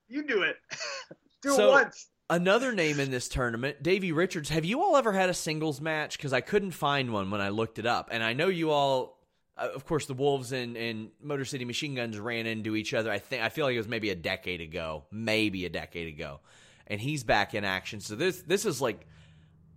You 0.08 0.26
do 0.26 0.42
it. 0.42 0.56
do 1.42 1.50
so, 1.50 1.68
it 1.68 1.72
once. 1.72 2.08
Another 2.30 2.72
name 2.72 3.00
in 3.00 3.10
this 3.10 3.28
tournament, 3.28 3.82
Davey 3.82 4.12
Richards. 4.12 4.50
Have 4.50 4.66
you 4.66 4.82
all 4.82 4.96
ever 4.96 5.12
had 5.12 5.30
a 5.30 5.34
singles 5.34 5.80
match? 5.80 6.18
Because 6.18 6.34
I 6.34 6.42
couldn't 6.42 6.72
find 6.72 7.10
one 7.10 7.30
when 7.30 7.40
I 7.40 7.48
looked 7.48 7.78
it 7.78 7.86
up. 7.86 8.10
And 8.12 8.22
I 8.22 8.34
know 8.34 8.48
you 8.48 8.70
all, 8.70 9.17
uh, 9.58 9.68
of 9.74 9.84
course, 9.84 10.06
the 10.06 10.14
Wolves 10.14 10.52
and, 10.52 10.76
and 10.76 11.10
Motor 11.22 11.44
City 11.44 11.64
Machine 11.64 11.94
Guns 11.94 12.18
ran 12.18 12.46
into 12.46 12.76
each 12.76 12.94
other. 12.94 13.10
I 13.10 13.18
think 13.18 13.42
I 13.42 13.48
feel 13.48 13.66
like 13.66 13.74
it 13.74 13.78
was 13.78 13.88
maybe 13.88 14.10
a 14.10 14.16
decade 14.16 14.60
ago, 14.60 15.04
maybe 15.10 15.64
a 15.64 15.70
decade 15.70 16.08
ago, 16.08 16.40
and 16.86 17.00
he's 17.00 17.24
back 17.24 17.54
in 17.54 17.64
action. 17.64 18.00
So 18.00 18.14
this 18.14 18.42
this 18.42 18.64
is 18.64 18.80
like 18.80 19.06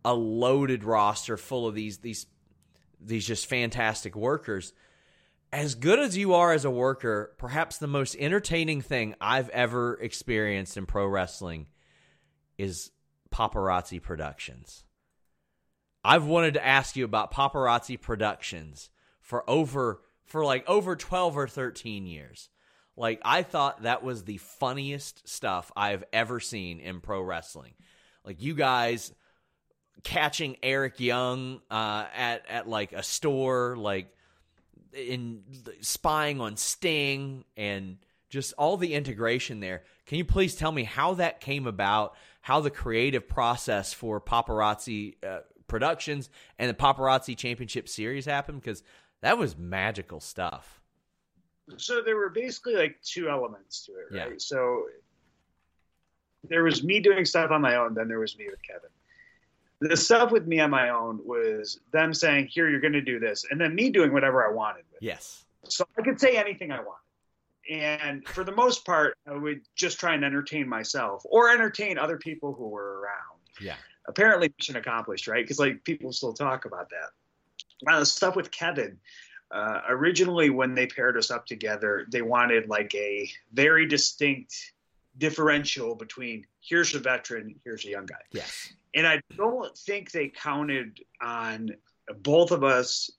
a 0.03 0.13
loaded 0.13 0.83
roster 0.83 1.38
full 1.38 1.67
of 1.67 1.75
these 1.75 1.97
these 2.00 2.25
these 3.00 3.25
just 3.25 3.47
fantastic 3.47 4.15
workers 4.15 4.73
as 5.53 5.75
good 5.75 6.00
as 6.00 6.17
you 6.17 6.33
are 6.33 6.53
as 6.53 6.63
a 6.65 6.71
worker, 6.71 7.33
perhaps 7.38 7.77
the 7.77 7.88
most 7.88 8.15
entertaining 8.17 8.81
thing 8.81 9.15
I've 9.19 9.50
ever 9.50 9.95
experienced 9.95 10.77
in 10.77 10.85
pro 10.85 11.05
wrestling 11.07 11.67
is 12.57 12.91
paparazzi 13.31 14.01
productions. 14.01 14.85
I've 16.03 16.25
wanted 16.25 16.53
to 16.53 16.65
ask 16.65 16.95
you 16.95 17.03
about 17.05 17.33
paparazzi 17.33 18.00
productions 18.00 18.89
for 19.31 19.50
over 19.50 20.01
for 20.25 20.43
like 20.43 20.69
over 20.69 20.97
12 20.97 21.38
or 21.38 21.47
13 21.47 22.05
years. 22.05 22.50
Like 22.97 23.21
I 23.23 23.43
thought 23.43 23.83
that 23.83 24.03
was 24.03 24.25
the 24.25 24.39
funniest 24.39 25.25
stuff 25.25 25.71
I've 25.73 26.03
ever 26.11 26.41
seen 26.41 26.81
in 26.81 27.00
pro 27.00 27.21
wrestling. 27.21 27.71
Like 28.25 28.41
you 28.41 28.55
guys 28.55 29.13
catching 30.03 30.57
Eric 30.61 31.00
Young 31.00 31.61
uh, 31.71 32.07
at 32.13 32.45
at 32.50 32.67
like 32.67 32.91
a 32.91 33.03
store 33.03 33.77
like 33.77 34.13
in 34.91 35.43
spying 35.79 36.41
on 36.41 36.57
Sting 36.57 37.45
and 37.55 38.00
just 38.29 38.53
all 38.57 38.75
the 38.75 38.93
integration 38.93 39.61
there. 39.61 39.83
Can 40.07 40.17
you 40.17 40.25
please 40.25 40.55
tell 40.55 40.73
me 40.73 40.83
how 40.83 41.13
that 41.13 41.39
came 41.39 41.67
about, 41.67 42.15
how 42.41 42.59
the 42.59 42.69
creative 42.69 43.29
process 43.29 43.93
for 43.93 44.19
Paparazzi 44.19 45.15
uh, 45.25 45.39
Productions 45.67 46.29
and 46.59 46.69
the 46.69 46.73
Paparazzi 46.73 47.38
Championship 47.38 47.88
Series 47.88 48.25
happened? 48.25 48.59
Because 48.59 48.83
that 49.21 49.37
was 49.37 49.57
magical 49.57 50.19
stuff. 50.19 50.81
So 51.77 52.01
there 52.01 52.17
were 52.17 52.29
basically 52.29 52.75
like 52.75 53.01
two 53.01 53.29
elements 53.29 53.85
to 53.85 53.93
it, 53.93 54.15
right? 54.15 54.31
Yeah. 54.31 54.35
So 54.37 54.85
there 56.43 56.63
was 56.63 56.83
me 56.83 56.99
doing 56.99 57.25
stuff 57.25 57.51
on 57.51 57.61
my 57.61 57.75
own, 57.75 57.93
then 57.93 58.07
there 58.07 58.19
was 58.19 58.37
me 58.37 58.47
with 58.49 58.61
Kevin 58.63 58.89
the 59.81 59.97
stuff 59.97 60.31
with 60.31 60.45
me 60.45 60.59
on 60.59 60.69
my 60.69 60.89
own 60.89 61.19
was 61.25 61.79
them 61.91 62.13
saying, 62.13 62.47
"Here, 62.47 62.69
you're 62.69 62.79
going 62.79 62.93
to 62.93 63.01
do 63.01 63.19
this," 63.19 63.45
and 63.49 63.59
then 63.59 63.73
me 63.75 63.89
doing 63.89 64.13
whatever 64.13 64.47
I 64.47 64.53
wanted. 64.53 64.85
With 64.91 65.01
yes. 65.01 65.43
So 65.67 65.85
I 65.97 66.03
could 66.03 66.19
say 66.19 66.37
anything 66.37 66.71
I 66.71 66.79
wanted, 66.79 67.69
and 67.69 68.27
for 68.27 68.43
the 68.43 68.51
most 68.51 68.85
part, 68.85 69.17
I 69.27 69.35
would 69.35 69.61
just 69.75 69.99
try 69.99 70.13
and 70.13 70.23
entertain 70.23 70.69
myself 70.69 71.23
or 71.25 71.49
entertain 71.49 71.97
other 71.97 72.17
people 72.17 72.53
who 72.53 72.69
were 72.69 73.01
around. 73.01 73.39
Yeah. 73.59 73.75
Apparently, 74.07 74.53
mission 74.57 74.75
accomplished, 74.75 75.27
right? 75.27 75.43
Because 75.43 75.59
like 75.59 75.83
people 75.83 76.13
still 76.13 76.33
talk 76.33 76.65
about 76.65 76.89
that. 76.91 77.09
The 77.85 78.05
stuff 78.05 78.35
with 78.35 78.51
Kevin. 78.51 78.97
Uh, 79.51 79.81
originally, 79.89 80.50
when 80.50 80.73
they 80.73 80.88
paired 80.88 81.17
us 81.17 81.29
up 81.29 81.45
together, 81.45 82.05
they 82.09 82.21
wanted 82.21 82.69
like 82.69 82.93
a 82.95 83.29
very 83.53 83.85
distinct 83.85 84.73
differential 85.17 85.95
between 85.95 86.45
here's 86.61 86.95
a 86.95 87.00
veteran, 87.00 87.55
here's 87.65 87.85
a 87.85 87.89
young 87.89 88.05
guy. 88.05 88.21
Yes. 88.31 88.71
And 88.95 89.05
I 89.05 89.21
don't 89.35 89.77
think 89.77 90.11
they 90.11 90.29
counted 90.29 91.00
on 91.21 91.71
both 92.19 92.51
of 92.51 92.63
us 92.63 93.11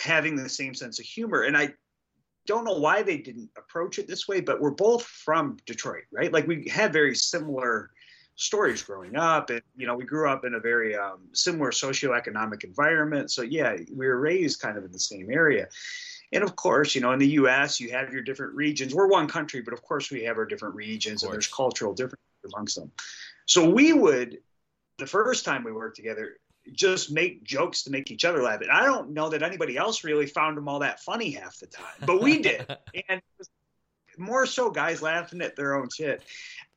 having 0.00 0.36
the 0.36 0.48
same 0.48 0.74
sense 0.74 0.98
of 0.98 1.04
humor. 1.04 1.42
And 1.42 1.56
I 1.56 1.74
don't 2.46 2.64
know 2.64 2.78
why 2.78 3.02
they 3.02 3.18
didn't 3.18 3.50
approach 3.56 3.98
it 3.98 4.08
this 4.08 4.26
way, 4.26 4.40
but 4.40 4.60
we're 4.60 4.70
both 4.70 5.02
from 5.04 5.58
Detroit, 5.66 6.04
right? 6.10 6.32
Like 6.32 6.46
we 6.46 6.68
had 6.68 6.92
very 6.92 7.14
similar 7.14 7.90
stories 8.40 8.82
growing 8.82 9.16
up 9.16 9.50
and 9.50 9.60
you 9.76 9.86
know 9.86 9.94
we 9.94 10.04
grew 10.04 10.28
up 10.28 10.46
in 10.46 10.54
a 10.54 10.60
very 10.60 10.96
um, 10.96 11.18
similar 11.32 11.70
socioeconomic 11.70 12.64
environment 12.64 13.30
so 13.30 13.42
yeah 13.42 13.76
we 13.94 14.06
were 14.06 14.18
raised 14.18 14.62
kind 14.62 14.78
of 14.78 14.84
in 14.84 14.90
the 14.90 14.98
same 14.98 15.30
area 15.30 15.68
and 16.32 16.42
of 16.42 16.56
course 16.56 16.94
you 16.94 17.02
know 17.02 17.12
in 17.12 17.18
the 17.18 17.26
us 17.26 17.78
you 17.78 17.90
have 17.90 18.10
your 18.10 18.22
different 18.22 18.54
regions 18.54 18.94
we're 18.94 19.06
one 19.06 19.28
country 19.28 19.60
but 19.60 19.74
of 19.74 19.82
course 19.82 20.10
we 20.10 20.24
have 20.24 20.38
our 20.38 20.46
different 20.46 20.74
regions 20.74 21.22
and 21.22 21.30
there's 21.30 21.48
cultural 21.48 21.92
differences 21.92 22.18
amongst 22.54 22.76
them 22.76 22.90
so 23.44 23.68
we 23.68 23.92
would 23.92 24.38
the 24.96 25.06
first 25.06 25.44
time 25.44 25.62
we 25.62 25.70
worked 25.70 25.96
together 25.96 26.38
just 26.72 27.10
make 27.10 27.44
jokes 27.44 27.82
to 27.82 27.90
make 27.90 28.10
each 28.10 28.24
other 28.24 28.42
laugh. 28.42 28.60
And 28.60 28.70
I 28.70 28.84
don't 28.84 29.10
know 29.10 29.30
that 29.30 29.42
anybody 29.42 29.78
else 29.78 30.04
really 30.04 30.26
found 30.26 30.58
them 30.58 30.68
all 30.68 30.80
that 30.80 31.00
funny 31.00 31.30
half 31.30 31.58
the 31.58 31.66
time, 31.66 31.86
but 32.04 32.20
we 32.20 32.42
did. 32.42 32.66
and 33.08 33.22
more 34.18 34.44
so 34.44 34.70
guys 34.70 35.00
laughing 35.00 35.40
at 35.40 35.56
their 35.56 35.74
own 35.74 35.88
shit. 35.88 36.22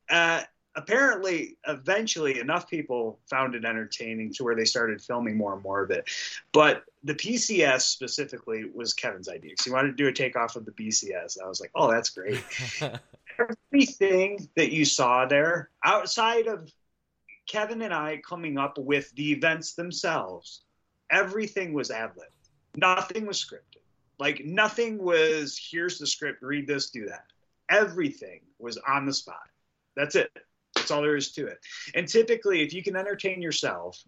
Uh, 0.08 0.42
apparently, 0.76 1.56
eventually, 1.66 2.40
enough 2.40 2.68
people 2.68 3.18
found 3.28 3.54
it 3.54 3.64
entertaining 3.64 4.32
to 4.34 4.44
where 4.44 4.56
they 4.56 4.64
started 4.64 5.00
filming 5.00 5.36
more 5.36 5.54
and 5.54 5.62
more 5.62 5.82
of 5.82 5.90
it. 5.90 6.08
But 6.52 6.84
the 7.02 7.14
PCS 7.14 7.82
specifically 7.82 8.64
was 8.72 8.92
Kevin's 8.92 9.28
idea 9.28 9.50
because 9.50 9.64
he 9.64 9.70
wanted 9.70 9.90
to 9.90 9.96
do 9.96 10.08
a 10.08 10.12
takeoff 10.12 10.56
of 10.56 10.64
the 10.64 10.72
BCS. 10.72 11.38
I 11.42 11.48
was 11.48 11.60
like, 11.60 11.70
oh, 11.74 11.90
that's 11.90 12.10
great. 12.10 12.42
Everything 13.72 14.48
that 14.56 14.72
you 14.72 14.84
saw 14.84 15.26
there 15.26 15.70
outside 15.84 16.46
of 16.46 16.70
Kevin 17.46 17.82
and 17.82 17.92
I 17.92 18.18
coming 18.18 18.58
up 18.58 18.78
with 18.78 19.12
the 19.14 19.32
events 19.32 19.74
themselves, 19.74 20.62
everything 21.10 21.72
was 21.72 21.90
ad 21.90 22.12
lib. 22.16 22.28
Nothing 22.76 23.26
was 23.26 23.44
scripted. 23.44 23.82
Like 24.18 24.44
nothing 24.44 25.02
was 25.02 25.58
here's 25.58 25.98
the 25.98 26.06
script, 26.06 26.42
read 26.42 26.66
this, 26.66 26.90
do 26.90 27.06
that. 27.06 27.26
Everything 27.68 28.40
was 28.58 28.78
on 28.88 29.06
the 29.06 29.12
spot. 29.12 29.48
That's 29.96 30.14
it. 30.14 30.30
That's 30.84 30.90
all 30.90 31.02
there 31.02 31.16
is 31.16 31.32
to 31.32 31.46
it. 31.46 31.58
And 31.94 32.06
typically, 32.06 32.62
if 32.62 32.74
you 32.74 32.82
can 32.82 32.94
entertain 32.94 33.40
yourself, 33.40 33.98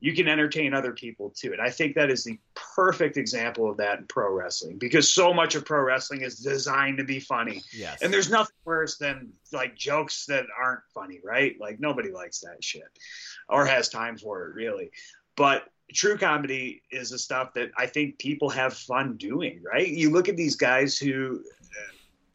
you 0.00 0.14
can 0.14 0.26
entertain 0.26 0.72
other 0.72 0.92
people 0.92 1.34
too. 1.36 1.52
And 1.52 1.60
I 1.60 1.70
think 1.70 1.94
that 1.94 2.10
is 2.10 2.24
the 2.24 2.38
perfect 2.54 3.18
example 3.18 3.70
of 3.70 3.76
that 3.76 3.98
in 3.98 4.06
pro 4.06 4.32
wrestling 4.32 4.78
because 4.78 5.12
so 5.12 5.34
much 5.34 5.54
of 5.54 5.64
pro 5.64 5.82
wrestling 5.82 6.22
is 6.22 6.38
designed 6.38 6.98
to 6.98 7.04
be 7.04 7.20
funny. 7.20 7.62
Yes. 7.72 8.02
And 8.02 8.12
there's 8.12 8.30
nothing 8.30 8.56
worse 8.64 8.96
than 8.96 9.32
like 9.52 9.76
jokes 9.76 10.26
that 10.26 10.46
aren't 10.58 10.82
funny, 10.94 11.20
right? 11.22 11.56
Like 11.60 11.78
nobody 11.78 12.10
likes 12.10 12.40
that 12.40 12.62
shit 12.62 12.88
or 13.48 13.66
has 13.66 13.88
time 13.90 14.16
for 14.16 14.46
it 14.46 14.54
really. 14.54 14.90
But 15.36 15.64
true 15.92 16.16
comedy 16.16 16.82
is 16.90 17.10
the 17.10 17.18
stuff 17.18 17.54
that 17.54 17.70
I 17.76 17.86
think 17.86 18.18
people 18.18 18.50
have 18.50 18.74
fun 18.74 19.16
doing, 19.16 19.62
right? 19.62 19.88
You 19.88 20.10
look 20.10 20.28
at 20.28 20.36
these 20.36 20.56
guys 20.56 20.96
who 20.98 21.42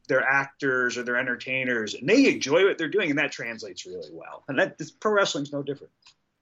they're 0.10 0.22
actors 0.26 0.98
or 0.98 1.04
they're 1.04 1.16
entertainers 1.18 1.94
and 1.94 2.10
they 2.10 2.28
enjoy 2.28 2.66
what 2.66 2.78
they're 2.78 2.90
doing 2.90 3.10
and 3.10 3.18
that 3.20 3.32
translates 3.32 3.86
really 3.86 4.10
well. 4.12 4.44
And 4.50 4.60
that 4.60 4.78
this, 4.78 4.92
pro 4.92 5.14
wrestling's 5.14 5.54
no 5.54 5.64
different. 5.64 5.94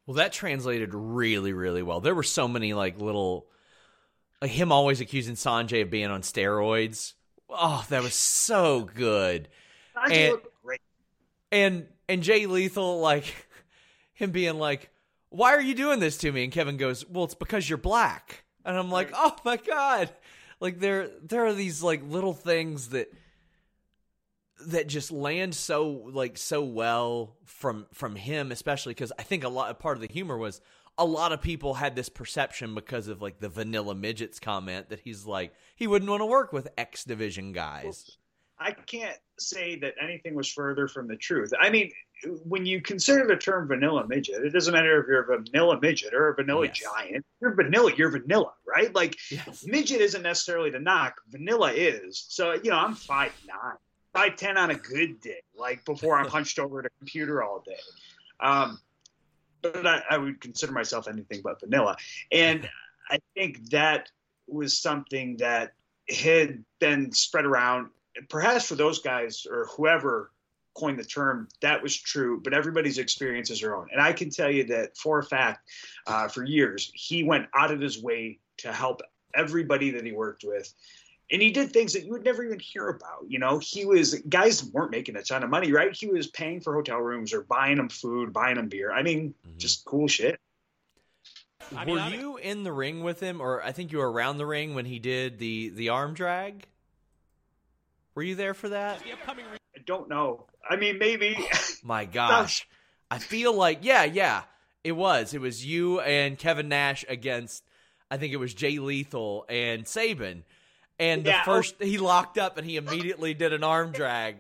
Well, 0.08 0.16
that 0.16 0.32
translated 0.32 0.94
really, 0.94 1.54
really 1.54 1.84
well. 1.84 2.00
There 2.00 2.16
were 2.16 2.24
so 2.24 2.48
many 2.48 2.74
like 2.74 3.00
little, 3.00 3.46
like 4.42 4.50
him 4.52 4.72
always 4.72 5.02
accusing 5.02 5.36
Sonjay 5.36 5.84
of 5.84 5.92
being 5.92 6.08
on 6.10 6.22
steroids. 6.22 7.14
Oh, 7.50 7.86
that 7.90 8.02
was 8.02 8.14
so 8.16 8.82
good. 8.96 9.50
Sonjay 9.96 10.12
And- 10.12 10.32
looked 10.32 10.64
great. 10.64 10.82
And 11.52 11.88
and 12.10 12.24
Jay 12.24 12.46
Lethal 12.46 13.00
like 13.02 13.26
him 14.14 14.32
being 14.32 14.58
like, 14.58 14.90
"Why 15.30 15.54
are 15.56 15.62
you 15.62 15.76
doing 15.76 16.00
this 16.00 16.18
to 16.20 16.32
me?" 16.32 16.44
And 16.44 16.52
Kevin 16.52 16.76
goes, 16.78 17.06
"Well, 17.08 17.24
it's 17.26 17.36
because 17.36 17.70
you're 17.70 17.78
black." 17.78 18.44
And 18.66 18.78
I'm 18.78 18.92
like, 18.92 19.12
"Oh 19.16 19.36
my 19.46 19.56
god!" 19.58 20.10
Like 20.60 20.80
there 20.80 21.10
there 21.24 21.46
are 21.46 21.54
these 21.54 21.82
like 21.84 22.02
little 22.06 22.34
things 22.34 22.90
that 22.90 23.12
that 24.68 24.88
just 24.88 25.12
land 25.12 25.54
so 25.56 25.88
like 26.12 26.38
so 26.38 26.64
well 26.64 27.36
from 27.46 27.86
from 27.94 28.16
him, 28.16 28.52
especially 28.52 28.92
because 28.94 29.12
I 29.20 29.24
think 29.24 29.44
a 29.44 29.50
lot 29.50 29.70
of 29.70 29.80
part 29.80 29.98
of 29.98 30.02
the 30.02 30.12
humor 30.12 30.38
was 30.38 30.62
a 30.98 31.06
lot 31.06 31.32
of 31.32 31.42
people 31.42 31.76
had 31.76 31.96
this 31.96 32.10
perception 32.10 32.74
because 32.74 33.08
of 33.08 33.22
like 33.22 33.40
the 33.40 33.50
vanilla 33.50 33.94
midgets 33.94 34.40
comment 34.40 34.90
that 34.90 35.00
he's 35.02 35.26
like 35.26 35.54
he 35.76 35.86
wouldn't 35.88 36.10
want 36.10 36.22
to 36.22 36.26
work 36.26 36.52
with 36.54 36.68
X 36.78 37.04
division 37.04 37.52
guys. 37.52 38.18
I 38.60 38.72
can't 38.72 39.16
say 39.38 39.78
that 39.82 39.94
anything 40.02 40.34
was 40.34 40.52
further 40.52 40.88
from 40.88 41.08
the 41.08 41.16
truth. 41.16 41.52
I 41.62 41.70
mean, 41.70 41.92
when 42.44 42.66
you 42.66 42.82
consider 42.82 43.28
the 43.28 43.36
term 43.36 43.68
vanilla 43.68 44.08
midget, 44.08 44.44
it 44.44 44.50
doesn't 44.50 44.74
matter 44.74 45.00
if 45.00 45.06
you're 45.08 45.32
a 45.32 45.38
vanilla 45.44 45.80
midget 45.80 46.16
or 46.16 46.30
a 46.30 46.34
vanilla 46.34 46.66
Yes. 46.66 46.80
giant. 46.80 47.24
You're 47.40 47.54
vanilla, 47.54 47.92
you're 47.96 48.10
vanilla, 48.10 48.54
right? 48.66 48.92
Like 48.96 49.16
Yes. 49.30 49.64
midget 49.68 50.02
isn't 50.02 50.24
necessarily 50.24 50.72
the 50.72 50.80
knock, 50.80 51.22
vanilla 51.28 51.72
is. 51.72 52.26
So, 52.30 52.54
you 52.54 52.72
know, 52.72 52.78
I'm 52.78 52.96
five 52.96 53.32
nine, 53.46 53.78
five 54.18 54.36
ten 54.36 54.58
on 54.58 54.72
a 54.72 54.76
good 54.76 55.22
day, 55.22 55.42
like 55.56 55.86
before 55.86 56.18
I'm 56.18 56.28
hunched 56.38 56.58
over 56.60 56.80
at 56.80 56.86
a 56.86 56.90
computer 56.98 57.44
all 57.44 57.64
day. 57.66 57.78
Um, 58.40 58.80
but 59.62 59.86
I, 59.86 60.02
I 60.10 60.18
would 60.18 60.42
consider 60.42 60.72
myself 60.72 61.08
anything 61.08 61.42
but 61.44 61.60
vanilla. 61.60 61.98
And 62.32 62.68
I 63.10 63.20
think 63.36 63.70
that 63.70 64.10
was 64.48 64.78
something 64.78 65.38
that 65.38 65.74
had 66.10 66.64
been 66.80 67.12
spread 67.12 67.46
around, 67.46 67.90
perhaps 68.30 68.66
for 68.66 68.76
those 68.76 69.00
guys 69.00 69.46
or 69.50 69.68
whoever 69.76 70.32
coined 70.74 71.00
the 71.00 71.04
term, 71.04 71.48
that 71.62 71.82
was 71.82 71.96
true, 71.96 72.40
but 72.44 72.54
everybody's 72.54 72.98
experience 72.98 73.50
is 73.50 73.62
their 73.62 73.76
own. 73.76 73.88
And 73.92 74.00
I 74.00 74.14
can 74.14 74.30
tell 74.30 74.50
you 74.50 74.64
that 74.66 74.96
for 74.96 75.20
a 75.20 75.24
fact, 75.24 75.68
uh, 76.06 76.28
for 76.28 76.44
years, 76.44 76.92
he 76.94 77.24
went 77.24 77.48
out 77.56 77.72
of 77.72 77.82
his 77.82 78.02
way 78.02 78.40
to 78.58 78.72
help 78.72 79.02
everybody 79.34 79.92
that 79.92 80.06
he 80.06 80.12
worked 80.12 80.44
with. 80.46 80.72
And 81.30 81.42
he 81.42 81.52
did 81.52 81.74
things 81.74 81.92
that 81.94 82.06
you 82.06 82.12
would 82.12 82.24
never 82.24 82.44
even 82.46 82.60
hear 82.60 82.88
about. 82.88 83.26
You 83.28 83.40
know, 83.40 83.60
he 83.62 83.86
was 83.86 84.16
guys 84.30 84.64
weren't 84.64 84.92
making 84.92 85.18
a 85.18 85.24
ton 85.24 85.44
of 85.44 85.50
money, 85.50 85.74
right? 85.74 85.94
He 85.94 86.08
was 86.08 86.28
paying 86.28 86.62
for 86.62 86.74
hotel 86.74 87.00
rooms 87.00 87.34
or 87.34 87.42
buying 87.44 87.76
them 87.78 87.90
food, 87.90 88.32
buying 88.32 88.56
them 88.56 88.70
beer. 88.70 88.92
I 88.94 89.04
mean, 89.04 89.34
Mhm. 89.46 89.58
just 89.58 89.84
cool 89.84 90.08
shit. 90.08 90.40
I 91.76 91.84
mean, 91.84 91.96
were 91.96 92.02
I- 92.02 92.16
you 92.16 92.38
in 92.38 92.64
the 92.64 92.72
ring 92.72 93.04
with 93.04 93.20
him, 93.20 93.42
or 93.42 93.62
I 93.62 93.74
think 93.74 93.92
you 93.92 93.98
were 93.98 94.10
around 94.10 94.38
the 94.38 94.46
ring 94.46 94.74
when 94.74 94.86
he 94.86 95.00
did 95.00 95.38
the 95.38 95.68
the 95.70 95.90
arm 95.90 96.14
drag? 96.14 96.66
Were 98.16 98.24
you 98.24 98.36
there 98.36 98.54
for 98.54 98.70
that? 98.70 99.04
The 99.04 99.12
upcoming 99.12 99.46
re- 99.52 99.58
I 99.76 99.80
don't 99.86 100.08
know. 100.10 100.46
I 100.68 100.76
mean, 100.78 100.98
maybe. 100.98 101.38
My 101.84 102.06
gosh, 102.06 102.66
I 103.12 103.20
feel 103.20 103.54
like 103.54 103.80
yeah, 103.82 104.06
yeah, 104.06 104.44
it 104.84 104.94
was. 104.94 105.34
It 105.34 105.42
was 105.42 105.66
you 105.66 106.00
and 106.00 106.38
Kevin 106.40 106.70
Nash 106.70 107.04
against, 107.10 107.64
I 108.10 108.16
think 108.18 108.32
it 108.34 108.38
was 108.38 108.54
Jay 108.54 108.80
Lethal 108.80 109.46
and 109.50 109.86
Sabin. 109.86 110.46
And 111.00 111.24
the 111.24 111.30
Yeah, 111.30 111.42
oh. 111.42 111.46
first 111.46 111.76
he 111.82 111.98
locked 111.98 112.38
up 112.38 112.58
and 112.58 112.66
he 112.66 112.78
immediately 112.78 113.34
did 113.34 113.54
an 113.54 113.64
arm 113.64 113.92
drag 113.92 114.38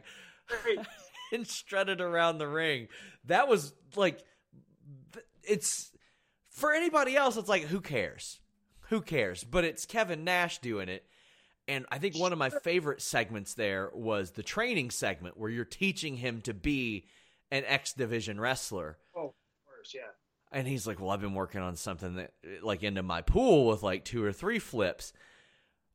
and 1.31 1.47
strutted 1.47 2.01
around 2.01 2.37
the 2.37 2.47
ring. 2.47 2.87
That 3.25 3.47
was 3.47 3.73
like, 3.95 4.19
it's 5.43 5.91
for 6.49 6.73
anybody 6.73 7.15
else. 7.15 7.37
It's 7.37 7.49
like 7.49 7.63
who 7.63 7.81
cares, 7.81 8.39
who 8.89 9.01
cares? 9.01 9.43
But 9.43 9.63
it's 9.63 9.85
Kevin 9.85 10.23
Nash 10.23 10.59
doing 10.59 10.89
it, 10.89 11.05
and 11.67 11.85
I 11.91 11.97
think 11.99 12.17
one 12.17 12.33
of 12.33 12.39
my 12.39 12.49
favorite 12.49 13.01
segments 13.01 13.53
there 13.53 13.89
was 13.93 14.31
the 14.31 14.43
training 14.43 14.91
segment 14.91 15.37
where 15.37 15.49
you're 15.49 15.65
teaching 15.65 16.17
him 16.17 16.41
to 16.41 16.53
be 16.53 17.05
an 17.51 17.63
X 17.65 17.93
Division 17.93 18.39
wrestler. 18.39 18.97
oh, 19.15 19.27
of 19.27 19.33
course, 19.65 19.93
yeah. 19.93 20.01
And 20.51 20.67
he's 20.67 20.87
like, 20.87 20.99
"Well, 20.99 21.11
I've 21.11 21.21
been 21.21 21.33
working 21.33 21.61
on 21.61 21.75
something 21.75 22.15
that 22.15 22.31
like 22.61 22.83
into 22.83 23.03
my 23.03 23.21
pool 23.21 23.67
with 23.67 23.83
like 23.83 24.05
two 24.05 24.23
or 24.23 24.31
three 24.31 24.59
flips." 24.59 25.13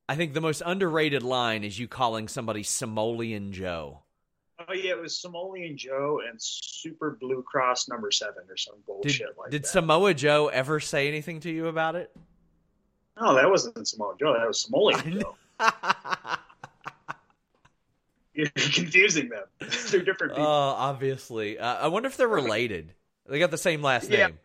I 0.09 0.17
think 0.17 0.35
the 0.35 0.41
most 0.41 0.63
underrated 0.65 1.23
line 1.23 1.65
is 1.65 1.79
you 1.79 1.89
calling 1.89 2.29
somebody 2.29 2.63
Simoleon 2.63 3.53
Joe. 3.53 4.01
Oh 4.69 4.73
yeah, 4.75 4.93
it 4.93 5.01
was 5.01 5.15
Samoleon 5.25 5.77
Joe 5.77 6.21
and 6.29 6.41
Super 6.41 7.17
Blue 7.21 7.43
Cross 7.43 7.89
number 7.89 8.11
seven 8.11 8.45
or 8.49 8.57
some 8.57 8.75
Did, 8.77 8.87
bullshit 8.87 9.39
like 9.39 9.51
did 9.51 9.63
that. 9.63 9.69
Samoa 9.69 10.15
Joe 10.15 10.49
ever 10.49 10.79
say 10.81 11.09
anything 11.09 11.41
to 11.41 11.51
you 11.51 11.67
about 11.67 11.97
it? 11.97 12.15
no, 13.21 13.35
that 13.35 13.49
wasn't 13.51 13.87
Samoa 13.89 14.15
Joe. 14.19 14.35
That 14.39 14.47
was 14.47 14.65
I 14.69 14.71
Samoleon. 14.71 15.21
Joe. 15.21 15.37
You're 18.35 18.47
confusing 18.55 19.29
them. 19.29 19.45
They're 19.91 20.03
different 20.03 20.33
Oh, 20.33 20.37
people. 20.37 20.47
obviously. 20.47 21.59
Uh, 21.59 21.75
I 21.75 21.89
wonder 21.89 22.09
if 22.09 22.17
they're 22.17 22.29
related. 22.29 22.93
They 23.29 23.39
got 23.39 23.51
the 23.51 23.59
same 23.59 23.83
last 23.83 24.11
Yeah. 24.11 24.29
name. 24.29 24.39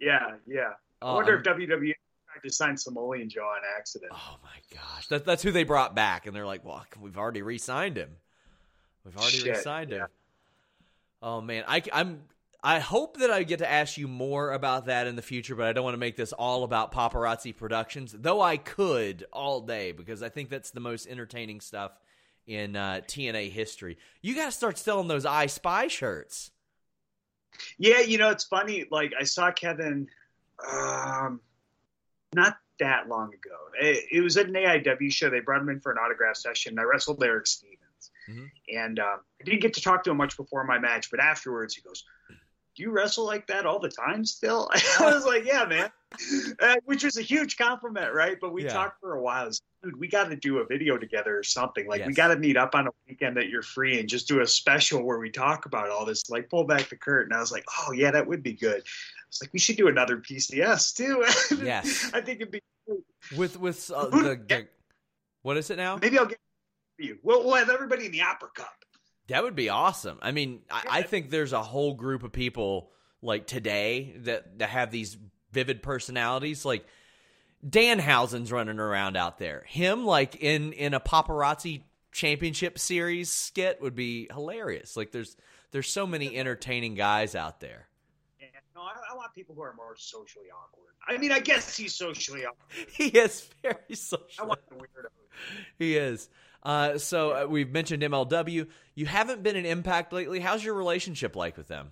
yeah, 0.00 0.34
yeah. 0.46 0.70
I 1.02 1.06
Oh, 1.06 1.14
wonder 1.14 1.32
I'm- 1.32 1.40
if 1.40 1.68
WWE 1.70 1.94
to 2.42 2.50
sign 2.50 2.74
Samoleon 2.76 3.28
Joe 3.28 3.42
on 3.42 3.62
accident. 3.76 4.12
Oh 4.14 4.36
my 4.42 4.76
gosh, 4.76 5.06
that, 5.08 5.24
that's 5.24 5.42
who 5.42 5.50
they 5.50 5.64
brought 5.64 5.94
back, 5.94 6.26
and 6.26 6.34
they're 6.34 6.46
like, 6.46 6.64
"Well, 6.64 6.84
we've 7.00 7.18
already 7.18 7.42
re-signed 7.42 7.96
him. 7.96 8.10
We've 9.04 9.16
already 9.16 9.38
Shit, 9.38 9.56
re-signed 9.56 9.90
him." 9.92 10.06
Oh 11.22 11.40
man, 11.40 11.64
I, 11.66 11.82
I'm. 11.92 12.22
I 12.62 12.78
hope 12.78 13.16
that 13.18 13.30
I 13.30 13.42
get 13.42 13.60
to 13.60 13.70
ask 13.70 13.96
you 13.96 14.06
more 14.06 14.52
about 14.52 14.86
that 14.86 15.06
in 15.06 15.16
the 15.16 15.22
future, 15.22 15.54
but 15.54 15.66
I 15.66 15.72
don't 15.72 15.84
want 15.84 15.94
to 15.94 15.98
make 15.98 16.16
this 16.16 16.32
all 16.34 16.62
about 16.62 16.92
paparazzi 16.92 17.56
productions. 17.56 18.14
Though 18.16 18.42
I 18.42 18.58
could 18.58 19.24
all 19.32 19.62
day 19.62 19.92
because 19.92 20.22
I 20.22 20.28
think 20.28 20.50
that's 20.50 20.70
the 20.70 20.80
most 20.80 21.06
entertaining 21.06 21.62
stuff 21.62 21.92
in 22.46 22.76
uh, 22.76 23.00
TNA 23.06 23.50
history. 23.50 23.96
You 24.20 24.34
got 24.34 24.46
to 24.46 24.52
start 24.52 24.76
selling 24.76 25.08
those 25.08 25.24
I 25.24 25.46
Spy 25.46 25.88
shirts. 25.88 26.50
Yeah, 27.78 28.00
you 28.00 28.18
know, 28.18 28.30
it's 28.30 28.44
funny. 28.44 28.84
Like 28.90 29.12
I 29.18 29.24
saw 29.24 29.50
Kevin, 29.52 30.08
um, 30.70 31.40
not 32.34 32.56
that 32.78 33.08
long 33.08 33.28
ago. 33.34 33.56
It, 33.80 34.04
it 34.10 34.20
was 34.20 34.36
at 34.36 34.46
an 34.46 34.54
AIW 34.54 35.12
show. 35.12 35.30
They 35.30 35.40
brought 35.40 35.60
him 35.60 35.68
in 35.68 35.80
for 35.80 35.92
an 35.92 35.98
autograph 35.98 36.36
session. 36.36 36.78
I 36.78 36.82
wrestled 36.82 37.22
Eric 37.22 37.46
Stevens, 37.46 38.10
Mhm. 38.28 38.50
and 38.72 38.98
um, 38.98 39.20
I 39.40 39.44
didn't 39.44 39.60
get 39.60 39.74
to 39.74 39.82
talk 39.82 40.04
to 40.04 40.10
him 40.10 40.16
much 40.16 40.36
before 40.36 40.64
my 40.64 40.78
match. 40.78 41.10
But 41.10 41.20
afterwards, 41.20 41.74
he 41.74 41.82
goes, 41.82 42.04
"Do 42.76 42.82
you 42.82 42.90
wrestle 42.90 43.26
like 43.26 43.46
that 43.48 43.66
all 43.66 43.80
the 43.80 43.90
time 43.90 44.24
still?" 44.24 44.70
I 45.00 45.12
was 45.12 45.26
like, 45.26 45.44
"Yeah, 45.44 45.64
man," 45.66 45.90
uh, 46.60 46.76
which 46.84 47.04
was 47.04 47.18
a 47.18 47.22
huge 47.22 47.58
compliment, 47.58 48.14
right? 48.14 48.38
But 48.40 48.52
we 48.52 48.64
Yeah. 48.64 48.72
talked 48.72 49.00
for 49.00 49.14
a 49.14 49.20
while. 49.20 49.50
Dude, 49.82 49.98
we 49.98 50.08
got 50.08 50.28
to 50.28 50.36
do 50.36 50.58
a 50.58 50.66
video 50.66 50.96
together 50.98 51.38
or 51.38 51.42
something. 51.42 51.86
Like 51.86 52.00
we 52.06 52.12
got 52.14 52.28
to 52.28 52.36
meet 52.36 52.56
up 52.56 52.74
on 52.74 52.86
a 52.86 52.90
weekend 53.08 53.36
that 53.38 53.48
you're 53.48 53.62
free 53.62 53.98
and 53.98 54.08
just 54.08 54.28
do 54.28 54.40
a 54.40 54.46
special 54.46 55.02
where 55.02 55.18
we 55.18 55.30
talk 55.30 55.64
about 55.66 55.88
all 55.90 56.04
this. 56.04 56.28
Like 56.30 56.48
pull 56.50 56.64
back 56.64 56.88
the 56.90 56.96
curtain. 56.96 57.32
I 57.32 57.40
was 57.40 57.50
like, 57.50 57.64
oh 57.78 57.92
yeah, 57.92 58.10
that 58.10 58.26
would 58.26 58.42
be 58.42 58.52
good. 58.52 58.84
Was 59.30 59.42
like, 59.42 59.52
we 59.52 59.58
should 59.58 59.76
do 59.76 59.88
another 59.88 60.16
PCS 60.16 60.94
too. 60.96 61.24
Yes. 61.64 62.10
I 62.12 62.20
think 62.20 62.40
it'd 62.40 62.50
be. 62.50 62.60
With 63.36 63.58
with 63.58 63.90
uh, 63.90 64.06
the, 64.08 64.40
the 64.48 64.68
what 65.42 65.56
is 65.56 65.70
it 65.70 65.76
now? 65.76 65.96
Maybe 65.96 66.18
I'll 66.18 66.26
get 66.26 66.38
you. 66.98 67.18
We'll, 67.22 67.44
we'll 67.44 67.54
have 67.54 67.70
everybody 67.70 68.06
in 68.06 68.12
the 68.12 68.22
Opera 68.22 68.48
Cup. 68.54 68.74
That 69.28 69.44
would 69.44 69.54
be 69.54 69.68
awesome. 69.68 70.18
I 70.22 70.32
mean, 70.32 70.62
I, 70.70 70.82
I 70.90 71.02
think 71.02 71.30
there's 71.30 71.52
a 71.52 71.62
whole 71.62 71.94
group 71.94 72.24
of 72.24 72.32
people 72.32 72.90
like 73.22 73.46
today 73.46 74.16
that 74.24 74.58
that 74.58 74.70
have 74.70 74.90
these 74.90 75.16
vivid 75.52 75.82
personalities. 75.82 76.64
Like 76.64 76.84
Danhausen's 77.66 78.50
running 78.50 78.78
around 78.78 79.16
out 79.16 79.38
there. 79.38 79.64
Him 79.66 80.04
like 80.04 80.36
in 80.36 80.72
in 80.72 80.94
a 80.94 81.00
paparazzi 81.00 81.82
championship 82.12 82.78
series 82.78 83.30
skit 83.30 83.80
would 83.80 83.94
be 83.94 84.28
hilarious. 84.32 84.96
Like 84.96 85.12
there's 85.12 85.36
there's 85.70 85.88
so 85.88 86.06
many 86.06 86.36
entertaining 86.36 86.94
guys 86.94 87.34
out 87.34 87.60
there. 87.60 87.86
No, 88.80 88.86
I, 88.86 89.12
I 89.12 89.16
want 89.16 89.34
people 89.34 89.54
who 89.54 89.62
are 89.62 89.74
more 89.74 89.94
socially 89.96 90.46
awkward. 90.46 90.94
I 91.06 91.18
mean, 91.18 91.32
I 91.32 91.40
guess 91.40 91.76
he's 91.76 91.94
socially 91.94 92.44
awkward. 92.44 92.88
He 92.92 93.08
is 93.08 93.48
very 93.62 93.94
social. 93.94 94.26
I 94.38 94.44
want 94.44 94.60
the 94.68 94.76
weirdo. 94.76 95.08
He 95.78 95.96
is. 95.96 96.28
Uh, 96.62 96.98
so 96.98 97.30
uh, 97.30 97.46
we've 97.46 97.70
mentioned 97.70 98.02
MLW. 98.02 98.66
You 98.94 99.06
haven't 99.06 99.42
been 99.42 99.56
in 99.56 99.66
Impact 99.66 100.12
lately. 100.12 100.40
How's 100.40 100.64
your 100.64 100.74
relationship 100.74 101.36
like 101.36 101.56
with 101.56 101.68
them? 101.68 101.90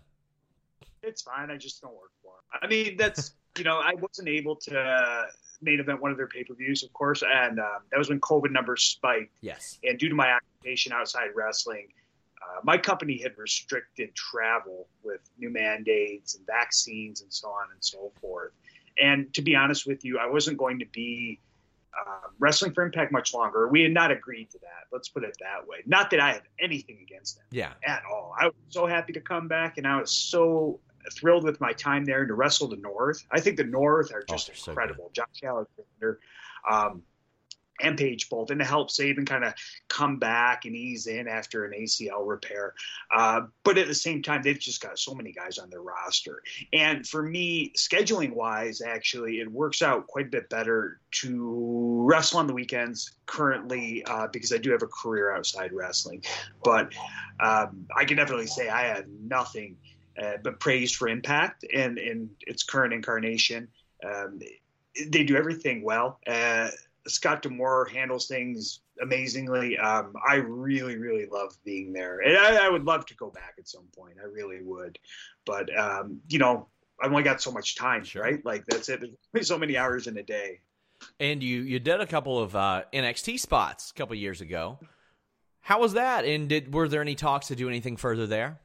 It's 1.02 1.22
fine. 1.22 1.50
I 1.50 1.56
just 1.56 1.80
don't 1.82 1.94
work 1.94 2.10
for 2.22 2.32
him. 2.32 2.60
I 2.62 2.66
mean, 2.66 2.96
that's 2.96 3.34
you 3.58 3.64
know, 3.64 3.78
I 3.78 3.94
wasn't 3.94 4.28
able 4.28 4.56
to 4.56 4.78
uh, 4.78 5.26
main 5.60 5.80
event 5.80 6.00
one 6.00 6.10
of 6.10 6.16
their 6.16 6.26
pay 6.26 6.44
per 6.44 6.54
views, 6.54 6.82
of 6.82 6.92
course, 6.92 7.22
and 7.22 7.58
um, 7.58 7.82
that 7.90 7.98
was 7.98 8.08
when 8.08 8.20
COVID 8.20 8.50
numbers 8.50 8.82
spiked. 8.82 9.36
Yes. 9.40 9.78
and 9.84 9.98
due 9.98 10.08
to 10.08 10.14
my 10.14 10.32
occupation 10.32 10.92
outside 10.92 11.28
wrestling, 11.34 11.88
uh, 12.48 12.60
my 12.64 12.78
company 12.78 13.20
had 13.22 13.36
restricted 13.36 14.14
travel 14.14 14.88
with 15.02 15.20
new 15.38 15.50
mandates 15.50 16.34
and 16.34 16.46
vaccines 16.46 17.20
and 17.20 17.32
so 17.32 17.48
on 17.48 17.66
and 17.72 17.82
so 17.84 18.10
forth. 18.20 18.52
And 19.00 19.32
to 19.34 19.42
be 19.42 19.54
honest 19.54 19.86
with 19.86 20.04
you, 20.04 20.18
I 20.18 20.26
wasn't 20.26 20.58
going 20.58 20.78
to 20.80 20.86
be 20.86 21.40
uh, 21.98 22.28
wrestling 22.38 22.72
for 22.72 22.84
Impact 22.84 23.12
much 23.12 23.34
longer. 23.34 23.68
We 23.68 23.82
had 23.82 23.92
not 23.92 24.10
agreed 24.10 24.50
to 24.50 24.58
that. 24.60 24.86
Let's 24.92 25.08
put 25.08 25.24
it 25.24 25.36
that 25.40 25.66
way. 25.66 25.78
Not 25.86 26.10
that 26.10 26.20
I 26.20 26.32
had 26.32 26.42
anything 26.60 26.98
against 27.02 27.36
them 27.36 27.46
Yeah. 27.50 27.72
at 27.84 28.02
all. 28.10 28.34
I 28.38 28.46
was 28.46 28.54
so 28.70 28.86
happy 28.86 29.12
to 29.14 29.20
come 29.20 29.48
back, 29.48 29.78
and 29.78 29.86
I 29.86 30.00
was 30.00 30.10
so 30.12 30.80
thrilled 31.12 31.44
with 31.44 31.60
my 31.60 31.72
time 31.72 32.04
there 32.04 32.20
and 32.20 32.28
to 32.28 32.34
wrestle 32.34 32.68
the 32.68 32.76
North. 32.76 33.24
I 33.30 33.40
think 33.40 33.56
the 33.56 33.64
North 33.64 34.12
are 34.12 34.24
Oh, 34.28 34.34
just 34.34 34.54
so 34.56 34.70
incredible. 34.72 35.10
Josh 35.14 35.42
Alexander. 35.42 36.20
Um, 36.70 37.02
and 37.80 37.96
Paige 37.96 38.28
Bolton 38.28 38.58
to 38.58 38.64
help 38.64 38.90
Sabin 38.90 39.24
kind 39.24 39.44
of 39.44 39.54
come 39.88 40.18
back 40.18 40.64
and 40.64 40.74
ease 40.74 41.06
in 41.06 41.28
after 41.28 41.64
an 41.64 41.72
ACL 41.78 42.26
repair. 42.26 42.74
Uh, 43.14 43.42
but 43.64 43.78
at 43.78 43.86
the 43.86 43.94
same 43.94 44.22
time, 44.22 44.42
they've 44.42 44.58
just 44.58 44.80
got 44.80 44.98
so 44.98 45.14
many 45.14 45.32
guys 45.32 45.58
on 45.58 45.70
their 45.70 45.82
roster. 45.82 46.42
And 46.72 47.06
for 47.06 47.22
me, 47.22 47.72
scheduling 47.76 48.32
wise, 48.32 48.80
actually, 48.80 49.40
it 49.40 49.50
works 49.50 49.82
out 49.82 50.06
quite 50.06 50.26
a 50.26 50.30
bit 50.30 50.48
better 50.48 51.00
to 51.10 52.02
wrestle 52.04 52.40
on 52.40 52.46
the 52.46 52.54
weekends 52.54 53.12
currently 53.26 54.04
uh, 54.04 54.28
because 54.28 54.52
I 54.52 54.58
do 54.58 54.70
have 54.72 54.82
a 54.82 54.88
career 54.88 55.34
outside 55.34 55.72
wrestling. 55.72 56.24
But 56.62 56.92
um, 57.40 57.86
I 57.96 58.04
can 58.04 58.16
definitely 58.16 58.46
say 58.46 58.68
I 58.68 58.82
have 58.82 59.06
nothing 59.08 59.76
uh, 60.20 60.38
but 60.42 60.58
praise 60.58 60.92
for 60.92 61.08
Impact 61.08 61.64
and 61.72 61.98
in 61.98 62.30
its 62.40 62.62
current 62.62 62.92
incarnation. 62.92 63.68
Um, 64.04 64.40
they 65.06 65.24
do 65.24 65.36
everything 65.36 65.82
well. 65.82 66.18
Uh, 66.26 66.70
Scott 67.08 67.42
D'Amore 67.42 67.86
handles 67.86 68.26
things 68.26 68.80
amazingly. 69.00 69.78
Um, 69.78 70.14
I 70.26 70.36
really, 70.36 70.96
really 70.96 71.26
love 71.26 71.56
being 71.64 71.92
there, 71.92 72.20
and 72.20 72.36
I, 72.36 72.66
I, 72.66 72.68
would 72.68 72.84
love 72.84 73.06
to 73.06 73.14
go 73.16 73.30
back 73.30 73.54
at 73.58 73.68
some 73.68 73.86
point. 73.96 74.16
I 74.22 74.26
really 74.26 74.62
would, 74.62 74.98
but 75.46 75.76
um, 75.76 76.20
you 76.28 76.38
know, 76.38 76.68
I've 77.00 77.10
only 77.10 77.22
got 77.22 77.40
so 77.40 77.50
much 77.50 77.76
time, 77.76 78.04
Sure. 78.04 78.22
right? 78.22 78.44
Like 78.44 78.64
that's 78.66 78.88
it. 78.88 79.02
There's 79.32 79.48
so 79.48 79.58
many 79.58 79.76
hours 79.76 80.06
in 80.06 80.16
a 80.18 80.22
day. 80.22 80.60
And 81.20 81.42
you 81.42 81.62
you 81.62 81.78
did 81.78 82.00
a 82.00 82.06
couple 82.06 82.38
of 82.38 82.56
uh, 82.56 82.82
NXT 82.92 83.38
spots 83.38 83.90
a 83.90 83.94
couple 83.94 84.14
years 84.16 84.40
ago. 84.40 84.78
How 85.60 85.80
was 85.80 85.92
that? 85.94 86.24
And 86.24 86.48
did 86.48 86.72
were 86.72 86.88
there 86.88 87.02
any 87.02 87.14
talks 87.14 87.48
to 87.48 87.56
do 87.56 87.68
anything 87.68 87.96
further 87.96 88.26
there? 88.26 88.60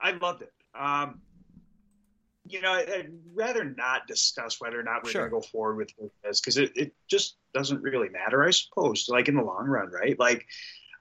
I 0.00 0.12
loved 0.12 0.42
it. 0.42 0.52
Um, 0.78 1.22
you 2.50 2.60
know, 2.60 2.72
I'd 2.72 3.10
rather 3.34 3.64
not 3.64 4.06
discuss 4.06 4.60
whether 4.60 4.78
or 4.78 4.82
not 4.82 5.04
we're 5.04 5.10
Sure. 5.10 5.28
going 5.28 5.42
to 5.42 5.46
go 5.46 5.50
forward 5.50 5.92
with 5.98 6.10
this 6.22 6.40
because 6.40 6.56
it, 6.56 6.72
it 6.76 6.94
just 7.06 7.36
doesn't 7.54 7.82
really 7.82 8.08
matter, 8.08 8.42
I 8.44 8.50
suppose. 8.50 9.06
Like 9.08 9.28
in 9.28 9.36
the 9.36 9.42
long 9.42 9.66
run, 9.66 9.90
right? 9.90 10.18
Like, 10.18 10.46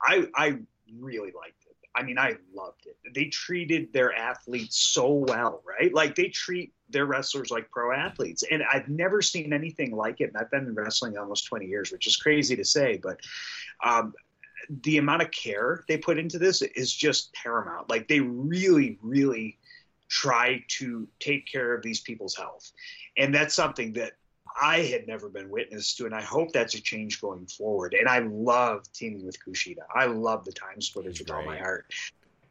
I 0.02 0.28
I 0.36 0.58
really 1.00 1.32
liked 1.32 1.64
it. 1.66 1.76
I 1.96 2.04
mean, 2.04 2.20
I 2.20 2.36
loved 2.54 2.86
it. 2.86 2.96
They 3.16 3.26
treated 3.26 3.92
their 3.92 4.14
athletes 4.14 4.78
so 4.80 5.12
well, 5.14 5.64
right? 5.66 5.92
Like 5.92 6.14
they 6.16 6.30
treat 6.30 6.74
their 6.90 7.06
wrestlers 7.08 7.50
like 7.50 7.72
pro 7.72 7.92
athletes, 7.92 8.44
and 8.50 8.62
I've 8.72 8.88
never 8.88 9.22
seen 9.22 9.52
anything 9.52 9.96
like 9.96 10.22
it. 10.22 10.26
And 10.26 10.38
I've 10.38 10.52
been 10.52 10.68
in 10.68 10.76
wrestling 10.76 11.18
almost 11.18 11.48
20 11.48 11.66
years, 11.66 11.92
which 11.92 12.06
is 12.06 12.16
crazy 12.16 12.56
to 12.56 12.64
say, 12.66 13.00
but 13.02 13.20
um, 13.84 14.14
the 14.84 14.98
amount 14.98 15.24
of 15.24 15.32
care 15.32 15.84
they 15.88 15.98
put 15.98 16.20
into 16.20 16.38
this 16.38 16.62
is 16.62 16.94
just 16.94 17.34
paramount. 17.34 17.90
Like 17.90 18.08
they 18.08 18.20
really, 18.20 19.00
really 19.02 19.58
try 20.10 20.64
to 20.68 21.08
take 21.20 21.46
care 21.46 21.74
of 21.74 21.82
these 21.84 22.02
people's 22.02 22.36
health. 22.36 22.72
And 23.18 23.34
that's 23.34 23.56
something 23.56 23.94
that 23.94 24.14
I 24.60 24.80
had 24.80 25.08
never 25.08 25.30
been 25.30 25.50
witness 25.50 25.96
to. 25.96 26.06
And 26.06 26.16
I 26.16 26.22
hope 26.22 26.52
that's 26.52 26.74
a 26.76 26.82
change 26.82 27.22
going 27.22 27.46
forward. 27.46 27.94
And 27.94 28.08
I 28.08 28.20
love 28.20 28.92
teaming 28.94 29.26
with 29.26 29.38
Kushida. 29.44 29.84
I 29.94 30.06
love 30.06 30.46
the 30.46 30.52
time 30.52 30.82
splitters 30.82 31.20
with 31.20 31.30
all 31.32 31.44
my 31.44 31.58
heart. 31.58 31.94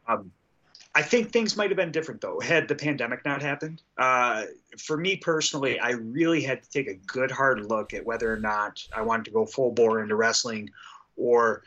Um, 0.07 0.31
I 0.95 1.03
think 1.03 1.31
things 1.31 1.55
might 1.55 1.69
have 1.69 1.77
been 1.77 1.91
different 1.91 2.21
though 2.21 2.39
had 2.39 2.67
the 2.67 2.73
pandemic 2.73 3.23
not 3.23 3.41
happened. 3.41 3.83
Uh, 3.97 4.45
for 4.79 4.97
me 4.97 5.15
personally, 5.17 5.79
I 5.79 5.91
really 5.91 6.41
had 6.41 6.63
to 6.63 6.69
take 6.71 6.87
a 6.87 6.95
good 6.95 7.29
hard 7.29 7.65
look 7.65 7.93
at 7.93 8.03
whether 8.03 8.33
or 8.33 8.39
not 8.39 8.81
I 8.95 9.03
wanted 9.03 9.25
to 9.25 9.31
go 9.31 9.45
full 9.45 9.71
bore 9.71 10.01
into 10.01 10.15
wrestling 10.15 10.71
or 11.15 11.63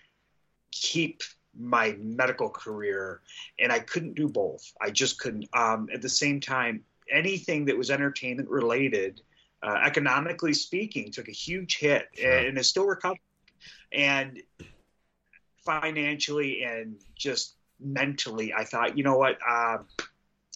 keep 0.72 1.22
my 1.58 1.96
medical 1.98 2.48
career 2.48 3.20
and 3.58 3.72
I 3.72 3.80
couldn't 3.80 4.14
do 4.14 4.28
both. 4.28 4.72
I 4.80 4.90
just 4.90 5.18
couldn't. 5.18 5.48
Um, 5.52 5.88
at 5.92 6.02
the 6.02 6.08
same 6.08 6.40
time, 6.40 6.84
anything 7.10 7.64
that 7.66 7.76
was 7.76 7.90
entertainment 7.90 8.48
related, 8.48 9.20
uh, 9.62 9.78
economically 9.84 10.54
speaking, 10.54 11.10
took 11.10 11.28
a 11.28 11.32
huge 11.32 11.78
hit 11.78 12.08
Sure. 12.14 12.30
and 12.30 12.58
is 12.58 12.68
still 12.68 12.86
recovering. 12.86 13.20
And 13.92 14.42
financially 15.64 16.62
and 16.62 16.96
just 17.16 17.56
mentally, 17.80 18.52
I 18.54 18.64
thought, 18.64 18.96
you 18.96 19.04
know 19.04 19.16
what? 19.16 19.38
Uh, 19.46 19.78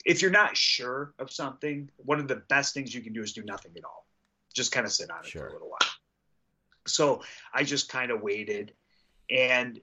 if 0.05 0.23
you're 0.23 0.31
not 0.31 0.57
sure 0.57 1.15
of 1.19 1.31
something, 1.31 1.91
one 1.97 2.21
of 2.21 2.29
the 2.29 2.37
best 2.37 2.75
things 2.75 2.95
you 2.95 3.01
can 3.01 3.13
do 3.13 3.23
is 3.23 3.33
do 3.33 3.43
nothing 3.43 3.73
at 3.77 3.85
all. 3.85 4.07
Just 4.53 4.71
kind 4.71 4.87
of 4.87 4.93
sit 4.93 5.11
on 5.11 5.25
it 5.25 5.31
for 5.31 5.47
a 5.49 5.53
little 5.53 5.69
while. 5.69 5.91
So 6.87 7.23
I 7.53 7.65
just 7.65 7.89
kind 7.89 8.11
of 8.11 8.21
waited. 8.21 8.73
And 9.31 9.81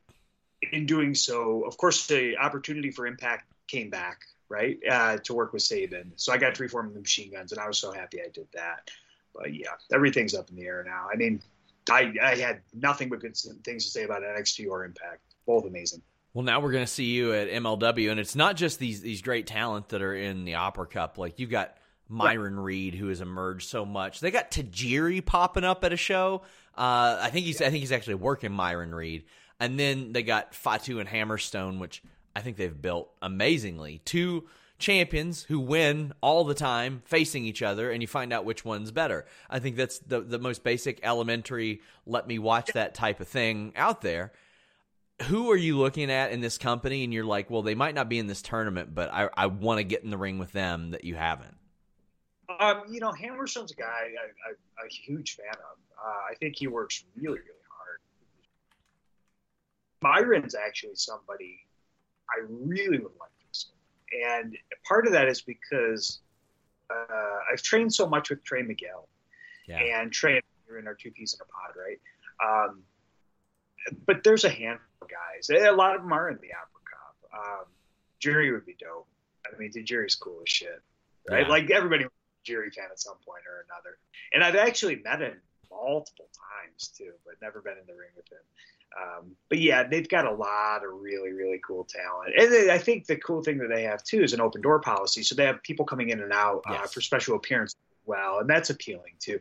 in 0.71 0.85
doing 0.85 1.15
so, 1.15 1.63
of 1.63 1.77
course, 1.77 2.07
the 2.07 2.37
opportunity 2.37 2.91
for 2.91 3.07
impact 3.07 3.51
came 3.67 3.89
back, 3.89 4.21
right? 4.49 4.77
Uh, 4.89 5.17
to 5.23 5.33
work 5.33 5.53
with 5.53 5.63
Sabin. 5.63 6.13
So 6.15 6.31
I 6.33 6.37
got 6.37 6.55
to 6.55 6.63
reform 6.63 6.93
the 6.93 6.99
machine 6.99 7.31
guns, 7.31 7.51
and 7.51 7.59
I 7.59 7.67
was 7.67 7.79
so 7.79 7.91
happy 7.91 8.21
I 8.21 8.29
did 8.33 8.47
that. 8.53 8.89
But 9.33 9.53
yeah, 9.53 9.69
everything's 9.93 10.33
up 10.33 10.49
in 10.49 10.55
the 10.55 10.65
air 10.65 10.83
now. 10.85 11.07
I 11.11 11.15
mean, 11.15 11.41
I, 11.89 12.13
I 12.21 12.35
had 12.35 12.61
nothing 12.73 13.09
but 13.09 13.19
good 13.19 13.35
things 13.63 13.85
to 13.85 13.91
say 13.91 14.03
about 14.03 14.21
NXT 14.21 14.69
or 14.69 14.85
Impact. 14.85 15.19
Both 15.45 15.65
amazing. 15.65 16.01
Well, 16.33 16.43
now 16.43 16.61
we're 16.61 16.71
going 16.71 16.85
to 16.85 16.91
see 16.91 17.05
you 17.05 17.33
at 17.33 17.49
MLW, 17.49 18.11
and 18.11 18.19
it's 18.19 18.35
not 18.35 18.55
just 18.55 18.79
these 18.79 19.01
these 19.01 19.21
great 19.21 19.47
talent 19.47 19.89
that 19.89 20.01
are 20.01 20.15
in 20.15 20.45
the 20.45 20.55
Opera 20.55 20.87
Cup. 20.87 21.17
Like 21.17 21.39
you've 21.39 21.49
got 21.49 21.75
Myron 22.07 22.59
Reed, 22.59 22.95
who 22.95 23.07
has 23.07 23.19
emerged 23.19 23.67
so 23.69 23.85
much. 23.85 24.19
They 24.19 24.31
got 24.31 24.51
Tajiri 24.51 25.25
popping 25.25 25.63
up 25.63 25.83
at 25.83 25.91
a 25.91 25.97
show. 25.97 26.43
Uh, 26.77 27.17
I 27.21 27.29
think 27.31 27.45
he's 27.45 27.61
I 27.61 27.65
think 27.65 27.79
he's 27.81 27.91
actually 27.91 28.15
working 28.15 28.51
Myron 28.53 28.95
Reed, 28.95 29.25
and 29.61 29.79
then 29.79 30.11
they 30.11 30.23
got 30.23 30.53
Fatu 30.53 30.99
and 30.99 31.07
Hammerstone, 31.07 31.79
which 31.79 32.03
I 32.35 32.41
think 32.41 32.57
they've 32.57 32.81
built 32.81 33.09
amazingly. 33.21 34.01
Two 34.03 34.49
champions 34.79 35.43
who 35.43 35.59
win 35.59 36.11
all 36.21 36.43
the 36.43 36.55
time 36.55 37.03
facing 37.05 37.45
each 37.45 37.61
other 37.61 37.91
and 37.91 38.01
you 38.01 38.07
find 38.07 38.33
out 38.33 38.43
which 38.43 38.65
one's 38.65 38.91
better. 38.91 39.25
I 39.47 39.59
think 39.59 39.75
that's 39.75 39.99
the 39.99 40.21
the 40.21 40.39
most 40.39 40.63
basic 40.63 40.99
elementary 41.03 41.81
let 42.07 42.27
me 42.27 42.39
watch 42.39 42.73
that 42.73 42.95
type 42.95 43.19
of 43.19 43.27
thing 43.27 43.73
out 43.75 44.01
there 44.01 44.31
who 45.25 45.51
are 45.51 45.57
you 45.57 45.77
looking 45.77 46.09
at 46.09 46.31
in 46.31 46.41
this 46.41 46.57
company 46.57 47.03
and 47.03 47.13
you're 47.13 47.23
like 47.23 47.51
well 47.51 47.61
they 47.61 47.75
might 47.75 47.93
not 47.93 48.09
be 48.09 48.17
in 48.17 48.25
this 48.25 48.41
tournament 48.41 48.95
but 48.95 49.13
i, 49.13 49.29
I 49.37 49.45
want 49.45 49.77
to 49.77 49.83
get 49.83 50.03
in 50.03 50.09
the 50.09 50.17
ring 50.17 50.39
with 50.39 50.51
them 50.51 50.91
that 50.91 51.03
you 51.03 51.13
haven't 51.13 51.55
Um, 52.59 52.81
you 52.89 52.99
know, 52.99 53.11
Hammerstone's 53.11 53.71
a 53.71 53.75
guy 53.75 53.85
I, 53.85 54.49
I'm 54.49 54.85
a 54.85 54.89
huge 54.89 55.35
fan 55.35 55.53
of. 55.53 55.77
Uh, 56.03 56.31
I 56.31 56.35
think 56.39 56.55
he 56.57 56.67
works 56.67 57.05
really, 57.15 57.39
really. 57.39 57.60
Myron's 60.01 60.55
actually 60.55 60.95
somebody 60.95 61.59
I 62.29 62.45
really 62.49 62.97
would 62.97 63.11
like 63.19 63.31
to 63.39 63.45
see. 63.51 63.69
And 64.25 64.57
part 64.87 65.05
of 65.05 65.13
that 65.13 65.27
is 65.27 65.41
because 65.41 66.19
uh, 66.89 67.39
I've 67.51 67.61
trained 67.61 67.93
so 67.93 68.07
much 68.07 68.29
with 68.29 68.43
Trey 68.43 68.61
Miguel 68.61 69.07
yeah 69.67 69.79
and 69.79 70.11
Trey 70.11 70.33
and 70.33 70.43
in 70.79 70.87
our 70.87 70.93
two 70.93 71.11
peas 71.11 71.33
in 71.33 71.39
a 71.41 71.45
pod, 71.45 71.75
right? 71.75 71.99
Um, 72.41 72.83
but 74.05 74.23
there's 74.23 74.45
a 74.45 74.49
handful 74.49 74.87
of 75.01 75.07
guys. 75.09 75.49
A 75.49 75.71
lot 75.71 75.95
of 75.95 76.01
them 76.01 76.13
are 76.13 76.29
in 76.29 76.37
the 76.37 76.47
Opera 76.53 76.81
Cup. 76.89 77.15
Um, 77.33 77.65
Jerry 78.19 78.51
would 78.51 78.65
be 78.65 78.75
dope. 78.79 79.07
I 79.45 79.57
mean, 79.57 79.71
the 79.73 79.83
Jerry's 79.83 80.15
cool 80.15 80.39
as 80.45 80.49
shit, 80.49 80.81
right? 81.29 81.45
Yeah. 81.45 81.49
Like 81.49 81.69
everybody 81.71 82.05
was 82.05 82.11
a 82.11 82.45
Jerry 82.45 82.69
fan 82.69 82.85
at 82.91 82.99
some 82.99 83.17
point 83.25 83.43
or 83.47 83.65
another. 83.67 83.97
And 84.33 84.43
I've 84.43 84.55
actually 84.55 84.97
met 84.97 85.21
him 85.21 85.41
multiple 85.69 86.29
times 86.31 86.89
too, 86.95 87.11
but 87.25 87.35
never 87.41 87.61
been 87.61 87.77
in 87.77 87.85
the 87.87 87.93
ring 87.93 88.11
with 88.15 88.31
him. 88.31 88.39
Um, 88.99 89.31
but 89.49 89.59
yeah, 89.59 89.83
they've 89.87 90.07
got 90.07 90.25
a 90.25 90.31
lot 90.33 90.83
of 90.85 90.99
really, 90.99 91.31
really 91.31 91.59
cool 91.65 91.85
talent. 91.85 92.33
And 92.37 92.51
they, 92.51 92.71
I 92.71 92.77
think 92.77 93.05
the 93.05 93.15
cool 93.15 93.41
thing 93.41 93.57
that 93.59 93.69
they 93.69 93.83
have 93.83 94.03
too 94.03 94.21
is 94.21 94.33
an 94.33 94.41
open 94.41 94.61
door 94.61 94.79
policy. 94.79 95.23
So 95.23 95.35
they 95.35 95.45
have 95.45 95.63
people 95.63 95.85
coming 95.85 96.09
in 96.09 96.21
and 96.21 96.33
out 96.33 96.63
uh, 96.65 96.87
for 96.87 97.01
special 97.01 97.35
appearances 97.35 97.75
as 97.75 98.07
well. 98.07 98.39
And 98.39 98.49
that's 98.49 98.69
appealing 98.69 99.13
too. 99.19 99.39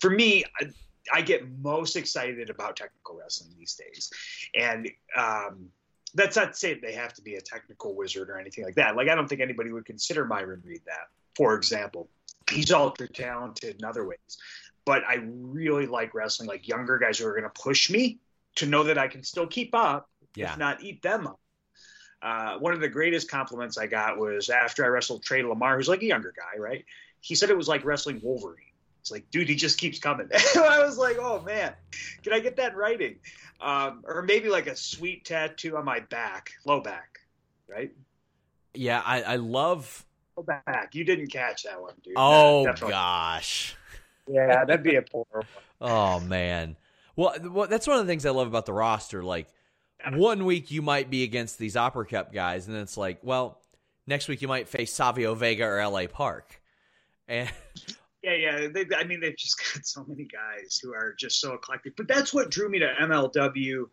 For 0.00 0.10
me, 0.10 0.44
I, 0.60 0.70
I 1.12 1.22
get 1.22 1.48
most 1.62 1.96
excited 1.96 2.50
about 2.50 2.76
technical 2.76 3.16
wrestling 3.16 3.50
these 3.58 3.74
days. 3.74 4.10
And, 4.54 4.90
um, 5.16 5.68
that's 6.14 6.36
not 6.36 6.52
to 6.52 6.58
say 6.58 6.74
they 6.74 6.94
have 6.94 7.12
to 7.14 7.22
be 7.22 7.34
a 7.34 7.40
technical 7.40 7.94
wizard 7.94 8.30
or 8.30 8.38
anything 8.38 8.64
like 8.64 8.76
that. 8.76 8.96
Like, 8.96 9.08
I 9.08 9.14
don't 9.14 9.28
think 9.28 9.42
anybody 9.42 9.72
would 9.72 9.84
consider 9.84 10.24
Myron 10.24 10.62
Reed 10.64 10.80
that, 10.86 11.08
for 11.36 11.54
example. 11.54 12.08
He's 12.50 12.72
ultra 12.72 13.06
talented 13.06 13.76
in 13.78 13.84
other 13.84 14.06
ways. 14.06 14.38
But 14.86 15.02
I 15.06 15.16
really 15.22 15.86
like 15.86 16.14
wrestling, 16.14 16.48
like 16.48 16.66
younger 16.66 16.98
guys 16.98 17.18
who 17.18 17.26
are 17.26 17.32
going 17.32 17.44
to 17.44 17.50
push 17.50 17.90
me 17.90 18.18
to 18.58 18.66
know 18.66 18.84
that 18.84 18.98
I 18.98 19.08
can 19.08 19.22
still 19.22 19.46
keep 19.46 19.74
up, 19.74 20.08
yeah 20.34 20.52
if 20.52 20.58
not 20.58 20.82
eat 20.82 21.02
them 21.02 21.26
up. 21.26 21.40
Uh, 22.20 22.58
one 22.58 22.72
of 22.72 22.80
the 22.80 22.88
greatest 22.88 23.30
compliments 23.30 23.78
I 23.78 23.86
got 23.86 24.18
was 24.18 24.50
after 24.50 24.84
I 24.84 24.88
wrestled 24.88 25.22
Trey 25.22 25.42
Lamar, 25.42 25.76
who's 25.76 25.88
like 25.88 26.02
a 26.02 26.06
younger 26.06 26.34
guy, 26.36 26.58
right? 26.58 26.84
He 27.20 27.34
said 27.34 27.50
it 27.50 27.56
was 27.56 27.68
like 27.68 27.84
wrestling 27.84 28.20
Wolverine. 28.22 28.64
It's 29.00 29.10
like, 29.10 29.30
dude, 29.30 29.48
he 29.48 29.54
just 29.54 29.78
keeps 29.78 29.98
coming. 29.98 30.28
I 30.56 30.82
was 30.84 30.98
like, 30.98 31.16
oh 31.20 31.40
man, 31.42 31.72
can 32.22 32.32
I 32.32 32.40
get 32.40 32.56
that 32.56 32.76
writing? 32.76 33.16
Um, 33.60 34.02
or 34.06 34.22
maybe 34.22 34.48
like 34.48 34.66
a 34.66 34.76
sweet 34.76 35.24
tattoo 35.24 35.76
on 35.76 35.84
my 35.84 36.00
back, 36.00 36.52
low 36.64 36.80
back, 36.80 37.20
right? 37.68 37.92
yeah 38.74 39.02
i, 39.04 39.22
I 39.22 39.36
love 39.36 40.04
Low 40.36 40.44
back. 40.44 40.94
You 40.94 41.02
didn't 41.02 41.32
catch 41.32 41.64
that 41.64 41.82
one, 41.82 41.94
dude. 42.04 42.14
oh 42.16 42.64
Definitely. 42.64 42.92
gosh 42.92 43.74
Yeah, 44.28 44.64
that'd 44.64 44.84
be 44.84 44.94
a 44.94 45.02
poor 45.02 45.26
one. 45.32 45.44
oh 45.80 46.20
man 46.20 46.76
well, 47.18 47.34
well 47.50 47.68
that's 47.68 47.86
one 47.86 47.98
of 47.98 48.06
the 48.06 48.10
things 48.10 48.24
i 48.24 48.30
love 48.30 48.46
about 48.46 48.64
the 48.64 48.72
roster 48.72 49.22
like 49.22 49.48
one 50.12 50.44
week 50.44 50.70
you 50.70 50.80
might 50.80 51.10
be 51.10 51.24
against 51.24 51.58
these 51.58 51.76
opera 51.76 52.06
cup 52.06 52.32
guys 52.32 52.66
and 52.66 52.74
then 52.74 52.82
it's 52.82 52.96
like 52.96 53.18
well 53.22 53.58
next 54.08 54.26
week 54.26 54.42
you 54.42 54.48
might 54.48 54.66
face 54.66 54.92
Savio 54.92 55.34
Vega 55.34 55.64
or 55.64 55.78
L.A. 55.78 56.08
Park, 56.08 56.60
and 57.28 57.48
yeah, 58.22 58.34
yeah. 58.34 58.68
They, 58.72 58.86
I 58.96 59.04
mean, 59.04 59.20
they've 59.20 59.36
just 59.36 59.58
got 59.74 59.86
so 59.86 60.04
many 60.08 60.24
guys 60.24 60.80
who 60.82 60.92
are 60.92 61.14
just 61.16 61.40
so 61.40 61.52
eclectic. 61.54 61.96
But 61.96 62.08
that's 62.08 62.34
what 62.34 62.50
drew 62.50 62.68
me 62.68 62.80
to 62.80 62.92
MLW 63.00 63.84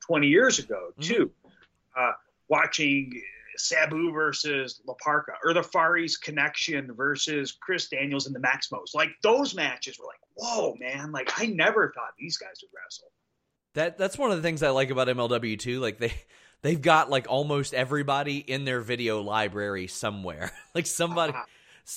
20 0.00 0.26
years 0.26 0.58
ago 0.58 0.92
too. 1.00 1.30
Mm-hmm. 1.44 2.00
Uh, 2.00 2.12
watching 2.48 3.20
Sabu 3.58 4.12
versus 4.12 4.80
La 4.86 4.94
Parka 5.02 5.32
or 5.44 5.54
the 5.54 5.62
Far 5.62 5.96
East 5.96 6.22
Connection 6.22 6.92
versus 6.94 7.56
Chris 7.60 7.88
Daniels 7.88 8.26
and 8.26 8.34
the 8.34 8.40
Maximos. 8.40 8.94
Like 8.94 9.10
those 9.22 9.54
matches 9.54 9.98
were 9.98 10.06
like, 10.06 10.20
whoa, 10.34 10.74
man! 10.78 11.12
Like 11.12 11.30
I 11.40 11.46
never 11.46 11.92
thought 11.94 12.12
these 12.18 12.36
guys 12.36 12.62
would 12.62 12.70
wrestle. 12.76 13.08
That 13.74 13.98
that's 13.98 14.18
one 14.18 14.30
of 14.30 14.36
the 14.36 14.42
things 14.42 14.62
I 14.62 14.70
like 14.70 14.90
about 14.90 15.08
MLW 15.08 15.58
too. 15.58 15.80
Like 15.80 15.98
they 15.98 16.12
they've 16.62 16.80
got 16.80 17.10
like 17.10 17.26
almost 17.28 17.74
everybody 17.74 18.38
in 18.38 18.64
their 18.64 18.80
video 18.80 19.22
library 19.22 19.86
somewhere. 19.86 20.52
like 20.74 20.86
somebody. 20.86 21.32
Uh-huh. 21.32 21.44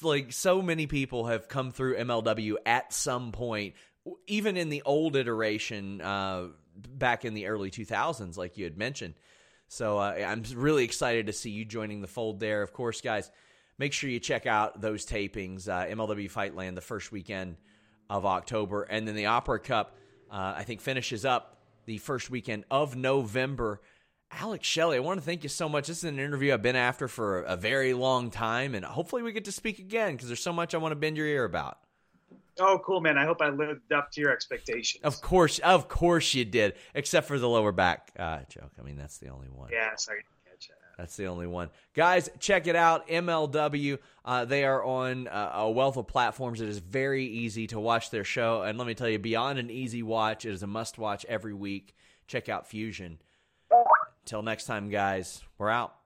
Like 0.03 0.31
so 0.33 0.61
many 0.61 0.85
people 0.85 1.25
have 1.25 1.47
come 1.47 1.71
through 1.71 1.97
MLW 1.97 2.57
at 2.63 2.93
some 2.93 3.31
point, 3.31 3.73
even 4.27 4.55
in 4.55 4.69
the 4.69 4.83
old 4.83 5.15
iteration, 5.15 5.99
uh, 5.99 6.49
back 6.75 7.25
in 7.25 7.33
the 7.33 7.47
early 7.47 7.71
2000s, 7.71 8.37
like 8.37 8.55
you 8.55 8.65
had 8.65 8.77
mentioned. 8.77 9.15
So 9.69 9.99
uh, 9.99 10.15
I'm 10.27 10.43
really 10.55 10.83
excited 10.83 11.27
to 11.27 11.33
see 11.33 11.51
you 11.51 11.63
joining 11.63 12.01
the 12.01 12.07
fold 12.07 12.39
there. 12.39 12.63
Of 12.63 12.73
course, 12.73 13.01
guys, 13.01 13.29
make 13.77 13.93
sure 13.93 14.09
you 14.09 14.19
check 14.19 14.47
out 14.47 14.81
those 14.81 15.05
tapings. 15.05 15.69
Uh, 15.69 15.85
MLW 15.85 16.29
Fightland 16.31 16.73
the 16.73 16.81
first 16.81 17.11
weekend 17.11 17.55
of 18.09 18.25
October, 18.25 18.83
and 18.83 19.07
then 19.07 19.15
the 19.15 19.27
Opera 19.27 19.59
Cup. 19.59 19.95
Uh, 20.29 20.55
I 20.57 20.63
think 20.63 20.81
finishes 20.81 21.23
up 21.23 21.59
the 21.85 21.99
first 21.99 22.31
weekend 22.31 22.65
of 22.71 22.95
November. 22.95 23.79
Alex 24.31 24.67
Shelley, 24.67 24.97
I 24.97 25.01
want 25.01 25.19
to 25.19 25.25
thank 25.25 25.43
you 25.43 25.49
so 25.49 25.69
much. 25.69 25.87
This 25.87 25.99
is 25.99 26.03
an 26.03 26.19
interview 26.19 26.51
I've 26.51 26.63
been 26.63 26.75
after 26.75 27.07
for 27.07 27.41
a 27.43 27.55
very 27.55 27.93
long 27.93 28.31
time, 28.31 28.73
and 28.73 28.83
hopefully 28.83 29.21
we 29.21 29.31
get 29.31 29.45
to 29.45 29.51
speak 29.51 29.77
again 29.77 30.13
because 30.13 30.29
there's 30.29 30.41
so 30.41 30.53
much 30.53 30.73
I 30.73 30.79
want 30.79 30.93
to 30.93 30.95
bend 30.95 31.15
your 31.15 31.27
ear 31.27 31.45
about. 31.45 31.77
Oh, 32.59 32.79
cool, 32.85 33.01
man! 33.01 33.17
I 33.17 33.25
hope 33.25 33.41
I 33.41 33.49
lived 33.49 33.91
up 33.91 34.11
to 34.11 34.21
your 34.21 34.31
expectations. 34.31 35.03
Of 35.03 35.21
course, 35.21 35.59
of 35.59 35.87
course 35.87 36.33
you 36.33 36.45
did, 36.45 36.73
except 36.93 37.27
for 37.27 37.39
the 37.39 37.49
lower 37.49 37.71
back 37.71 38.11
uh, 38.17 38.39
joke. 38.49 38.71
I 38.79 38.83
mean, 38.83 38.97
that's 38.97 39.17
the 39.17 39.29
only 39.29 39.47
one. 39.47 39.69
Yeah, 39.71 39.95
sorry. 39.95 40.23
That's 40.99 41.15
the 41.15 41.27
only 41.27 41.47
one. 41.47 41.69
Guys, 41.93 42.29
check 42.39 42.67
it 42.67 42.75
out. 42.75 43.07
MLW. 43.07 43.99
Uh, 44.25 44.43
they 44.43 44.65
are 44.65 44.83
on 44.83 45.29
uh, 45.29 45.51
a 45.53 45.71
wealth 45.71 45.95
of 45.95 46.07
platforms. 46.07 46.59
It 46.59 46.67
is 46.67 46.79
very 46.79 47.25
easy 47.25 47.67
to 47.67 47.79
watch 47.79 48.09
their 48.09 48.25
show. 48.25 48.63
And 48.63 48.77
let 48.77 48.85
me 48.85 48.93
tell 48.93 49.07
you, 49.07 49.17
beyond 49.17 49.59
an 49.59 49.69
easy 49.69 50.03
watch, 50.03 50.45
it 50.45 50.51
is 50.51 50.61
a 50.61 50.67
must 50.67 50.97
watch 50.97 51.25
every 51.29 51.53
week. 51.53 51.95
Check 52.27 52.49
out 52.49 52.67
Fusion. 52.67 53.19
Until 54.23 54.41
next 54.41 54.65
time, 54.65 54.89
guys, 54.89 55.41
we're 55.57 55.69
out. 55.69 55.98